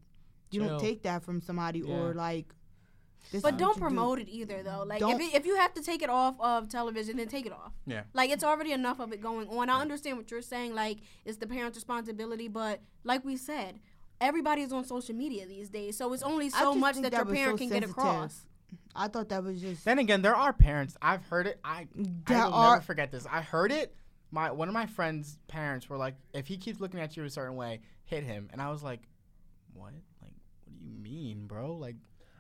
[0.50, 0.68] you Chill.
[0.70, 1.94] don't take that from somebody, Yeah.
[1.94, 2.54] or like.
[3.32, 3.80] This But don't you do.
[3.80, 4.84] promote it either, though.
[4.86, 7.46] Like, Don't- if, it, if you have to take it off of television, then take
[7.46, 7.72] it off.
[7.86, 8.02] Yeah.
[8.12, 9.68] Like, it's already enough of it going on.
[9.70, 10.74] I understand what you're saying.
[10.74, 12.48] Like, it's the parent's responsibility.
[12.48, 13.80] But, like we said,
[14.20, 15.96] everybody's on social media these days.
[15.96, 18.42] So it's only so much think that, your parent so can get across.
[18.94, 19.84] I thought that was just.
[19.84, 20.96] Then again, there are parents.
[21.02, 21.58] I've heard it.
[21.64, 23.26] I I There will are- never forget this.
[23.30, 23.94] I heard it.
[24.30, 27.30] My one of my friends' parents were like, "If he keeps looking at you a
[27.30, 29.00] certain way, hit him." And I was like,
[29.74, 29.92] "What?
[30.22, 30.32] Like,
[30.64, 31.72] what do you mean, bro?
[31.74, 31.96] Like,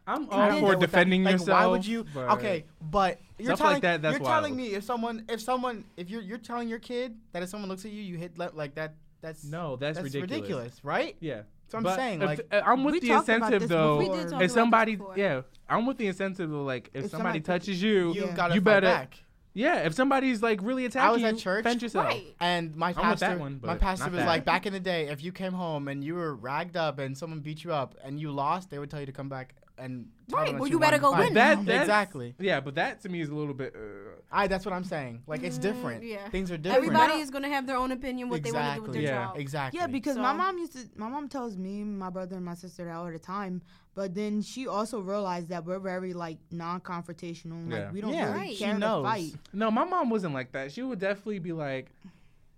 [0.06, 1.48] I'm all for get defending like, yourself.
[1.60, 2.04] Why would you?
[2.14, 5.40] but- Okay, but you're Stuff like telling that, that's you're telling me if someone if
[5.40, 8.36] someone if you're you're telling your kid that if someone looks at you, you hit
[8.38, 8.94] le- like that.
[9.22, 10.78] That's No, that's, that's ridiculous.
[10.84, 11.16] right?
[11.20, 11.42] Yeah.
[11.68, 13.96] So I'm But saying, if- like- uh, I'm with the incentive though.
[13.96, 14.20] We before.
[14.20, 17.40] did talk If somebody, yeah, I'm with the incentive of like if, If somebody, somebody
[17.40, 18.34] touches you, You Yeah.
[18.34, 19.14] gotta You fight better- back.
[19.54, 19.76] yeah.
[19.86, 21.64] If somebody's like really attacking I was you, at church.
[21.64, 22.08] defend yourself.
[22.08, 22.36] Right.
[22.38, 24.26] And my pastor, one, my pastor was that.
[24.26, 27.16] like, back in the day, if you came home and you were ragged up and
[27.16, 30.08] someone beat you up and you lost, they would tell you to come back and
[30.30, 31.24] Right, well, you you better go the fight.
[31.26, 32.34] win That, that's, exactly.
[32.38, 33.74] Yeah, but that to me is a little bit.
[33.76, 34.46] Uh, I.
[34.46, 35.22] That's what I'm saying.
[35.26, 36.04] Like it's Mm, different.
[36.04, 36.28] yeah.
[36.30, 36.84] Things are different.
[36.86, 39.02] Everybody is going to have their own opinion what they want to do with their
[39.02, 39.24] Yeah.
[39.26, 39.38] child.
[39.38, 39.80] Exactly.
[39.80, 40.84] Yeah, because my mom used to.
[40.96, 43.60] My mom tells me, my brother, and my sister that all the time.
[43.94, 47.70] But then she also realized that we're very like non-confrontational.
[47.70, 47.90] Like Yeah.
[47.92, 48.56] we don't Yeah, really Right.
[48.56, 49.34] she care to fight.
[49.52, 50.72] no, my mom wasn't like that.
[50.72, 51.90] She would definitely be like,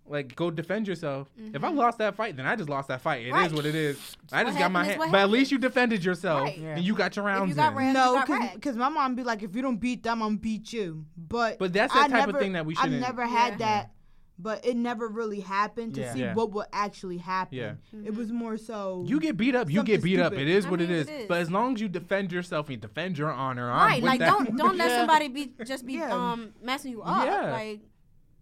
[0.09, 1.28] like go defend yourself.
[1.36, 1.76] If I Mhm.
[1.76, 3.22] lost that fight, then I just lost that fight.
[3.22, 3.52] It is Right.
[3.52, 4.16] what it is.
[4.32, 5.12] I what just got my happened hand.
[5.12, 6.59] But at least you defended yourself Right.
[6.59, 6.76] Yeah.
[6.76, 7.78] and you got your rounds got in.
[7.78, 7.94] rounds-
[8.28, 11.04] No, because my mom be like, if you don't beat them, I'm beat you.
[11.16, 13.52] But But that's I that type never, of thing that we should I've never had
[13.54, 13.66] Yeah.
[13.66, 13.90] that,
[14.38, 16.12] but it never really happened to Yeah.
[16.12, 16.34] see Yeah.
[16.34, 17.57] what would actually happen.
[17.59, 17.72] Yeah.
[18.04, 19.02] It was more so.
[19.07, 20.34] You get beat up, you get beat up.
[20.34, 21.09] It is I what mean, it is.
[21.09, 21.26] it is.
[21.26, 24.09] But as long as you defend yourself and you defend your honor, I'm Right, with
[24.11, 24.30] like that.
[24.30, 27.24] don't don't let somebody be just be um messing you up.
[27.24, 27.50] Yeah.
[27.52, 27.80] Like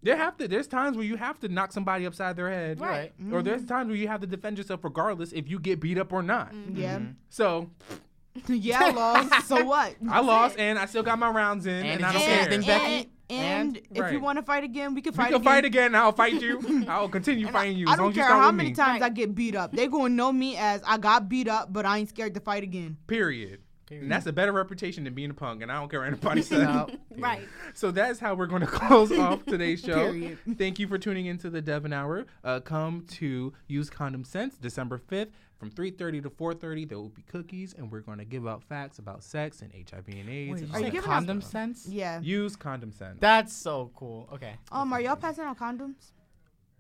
[0.05, 0.47] There have to.
[0.47, 2.81] There's times where you have to knock somebody upside their head.
[2.81, 3.13] Right.
[3.33, 6.13] Or there's times where you have to defend yourself regardless if you get beat up
[6.13, 6.53] or not.
[6.53, 6.77] mm-hmm.
[6.77, 7.15] yeah, Mhm.
[7.31, 7.71] So
[8.49, 9.49] yeah, I lost.
[9.49, 9.95] so what?
[10.11, 12.41] I lost and I still got my rounds in, And and, I you don't care.
[12.41, 13.11] anything, Becky?
[13.31, 15.45] And, And- if you want to fight again, we can fight We can again.
[15.55, 15.95] fight again.
[15.95, 16.85] I'll fight you.
[16.89, 18.69] I'll continue And I- fighting you I, as don't as you care start how many
[18.71, 18.75] me.
[18.75, 19.73] times I get beat up.
[19.73, 22.63] They gonna know me as I got beat up, but I ain't scared to fight
[22.63, 22.99] again.
[23.07, 23.61] Period.
[23.95, 24.03] Period.
[24.05, 26.43] And that's a better reputation than being a punk, and I don't care what anybody
[26.51, 26.63] says.
[26.63, 26.89] No.
[27.19, 27.47] right.
[27.75, 30.11] So that's how we're going to close off today's show.
[30.11, 30.39] Period.
[30.59, 32.27] Thank you for tuning into the Devin Hour.
[32.43, 35.29] Uh, come to Use Condom Sense December 5th
[35.59, 36.89] from 3.30 to 4.30.
[36.89, 40.09] There will be cookies, and we're going to give out facts about sex and HIV
[40.09, 40.63] and AIDS.
[40.63, 41.87] Wait, and you you giving good out- condom sense?
[41.89, 42.21] Yeah.
[42.21, 43.19] Use Condom Sense.
[43.21, 44.29] That's so cool.
[44.33, 44.55] Okay.
[44.73, 46.13] Um, are y'all passing out condoms?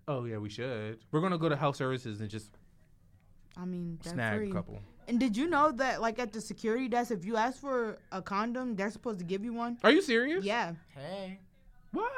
[0.06, 0.98] oh, yeah, we should.
[1.12, 2.50] We're going to go to health services and just
[3.56, 4.50] I mean, snag free.
[4.50, 4.80] a couple.
[5.08, 8.22] And did you know that, like, at the security desk, if you ask for a
[8.22, 9.78] condom, they're supposed to give you one?
[9.84, 10.44] Are you serious?
[10.44, 10.72] Yeah.
[10.94, 11.38] Hey.
[11.92, 12.10] What?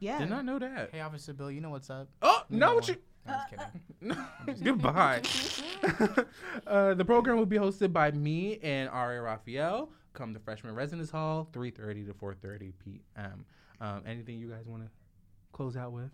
[0.00, 0.18] Yeah.
[0.18, 0.90] Did not know that.
[0.92, 2.08] Hey, Officer Bill, you know what's up?
[2.22, 2.96] Oh, You no, know what you...
[3.26, 4.16] I'm just
[4.50, 4.64] kidding.
[4.64, 5.22] Goodbye.
[6.66, 9.90] uh, the program will be hosted by me and Aria Raphael.
[10.12, 13.44] Come to Freshman Residence Hall, 3.30 to 4.30 p.m.
[13.80, 14.90] Um, anything you guys want to
[15.52, 16.10] close out with?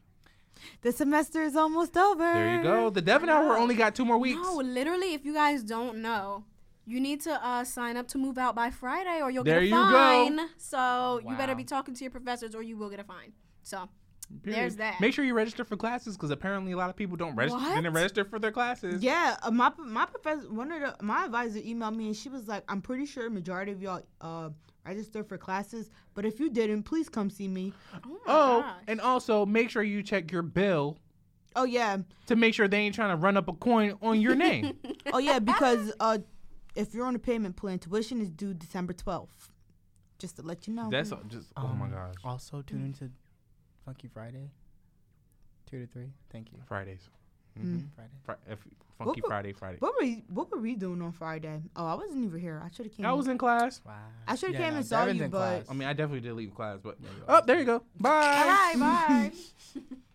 [0.82, 2.22] The semester is almost over.
[2.32, 2.90] There you go.
[2.90, 4.40] The Devin Hour only got two more weeks.
[4.42, 6.44] No, literally, if you guys don't know,
[6.84, 9.64] you need to uh, sign up to move out by Friday, or you'll There get
[9.64, 9.90] a you go.
[9.92, 10.40] fine.
[10.57, 13.32] So you better be talking to your professors, or you will get a fine.
[13.62, 13.88] So
[14.42, 14.61] Period.
[14.62, 15.01] there's that.
[15.01, 17.61] Make sure you register for classes because apparently a lot of people don't register.
[17.74, 19.03] Didn't register for their classes.
[19.03, 22.49] Yeah, uh, my my professor, one of the my advisor emailed me and she was
[22.49, 24.51] like, "I'm pretty sure majority of y'all uh
[24.89, 28.74] register for classes, but if you didn't, please come see me." oh my Oh, gosh.
[28.89, 30.97] and also make sure you check your bill
[31.57, 34.34] Oh yeah, to make sure they ain't trying to run up a coin on your
[34.34, 34.78] name.
[35.12, 36.18] oh yeah, because uh,
[36.76, 39.28] if you're on a payment plan, tuition is due December 12th.
[40.18, 40.89] Just to let you know.
[40.91, 42.14] That's all- just oh my Um, gosh.
[42.24, 43.11] Also, tune into
[43.84, 44.51] Funky Friday.
[45.70, 46.12] Two to three.
[46.30, 46.59] Thank you.
[46.66, 47.09] Fridays.
[47.66, 47.84] Mm.
[47.94, 48.11] Friday.
[48.24, 48.59] Fri- if,
[48.98, 49.76] funky What- Friday, Friday.
[49.80, 51.62] What were we, what were we doing on Friday?
[51.76, 52.62] Oh, I wasn't even here.
[52.64, 53.06] I should have came.
[53.06, 53.80] I was in class.
[53.86, 53.92] Wow.
[54.26, 55.64] I shoulda Yeah, came no, and saw you, but- class.
[55.70, 57.82] I mean, I definitely did leave class, but Yeah, oh, there you go.
[57.98, 58.11] Bye.
[58.11, 59.80] All right, bye.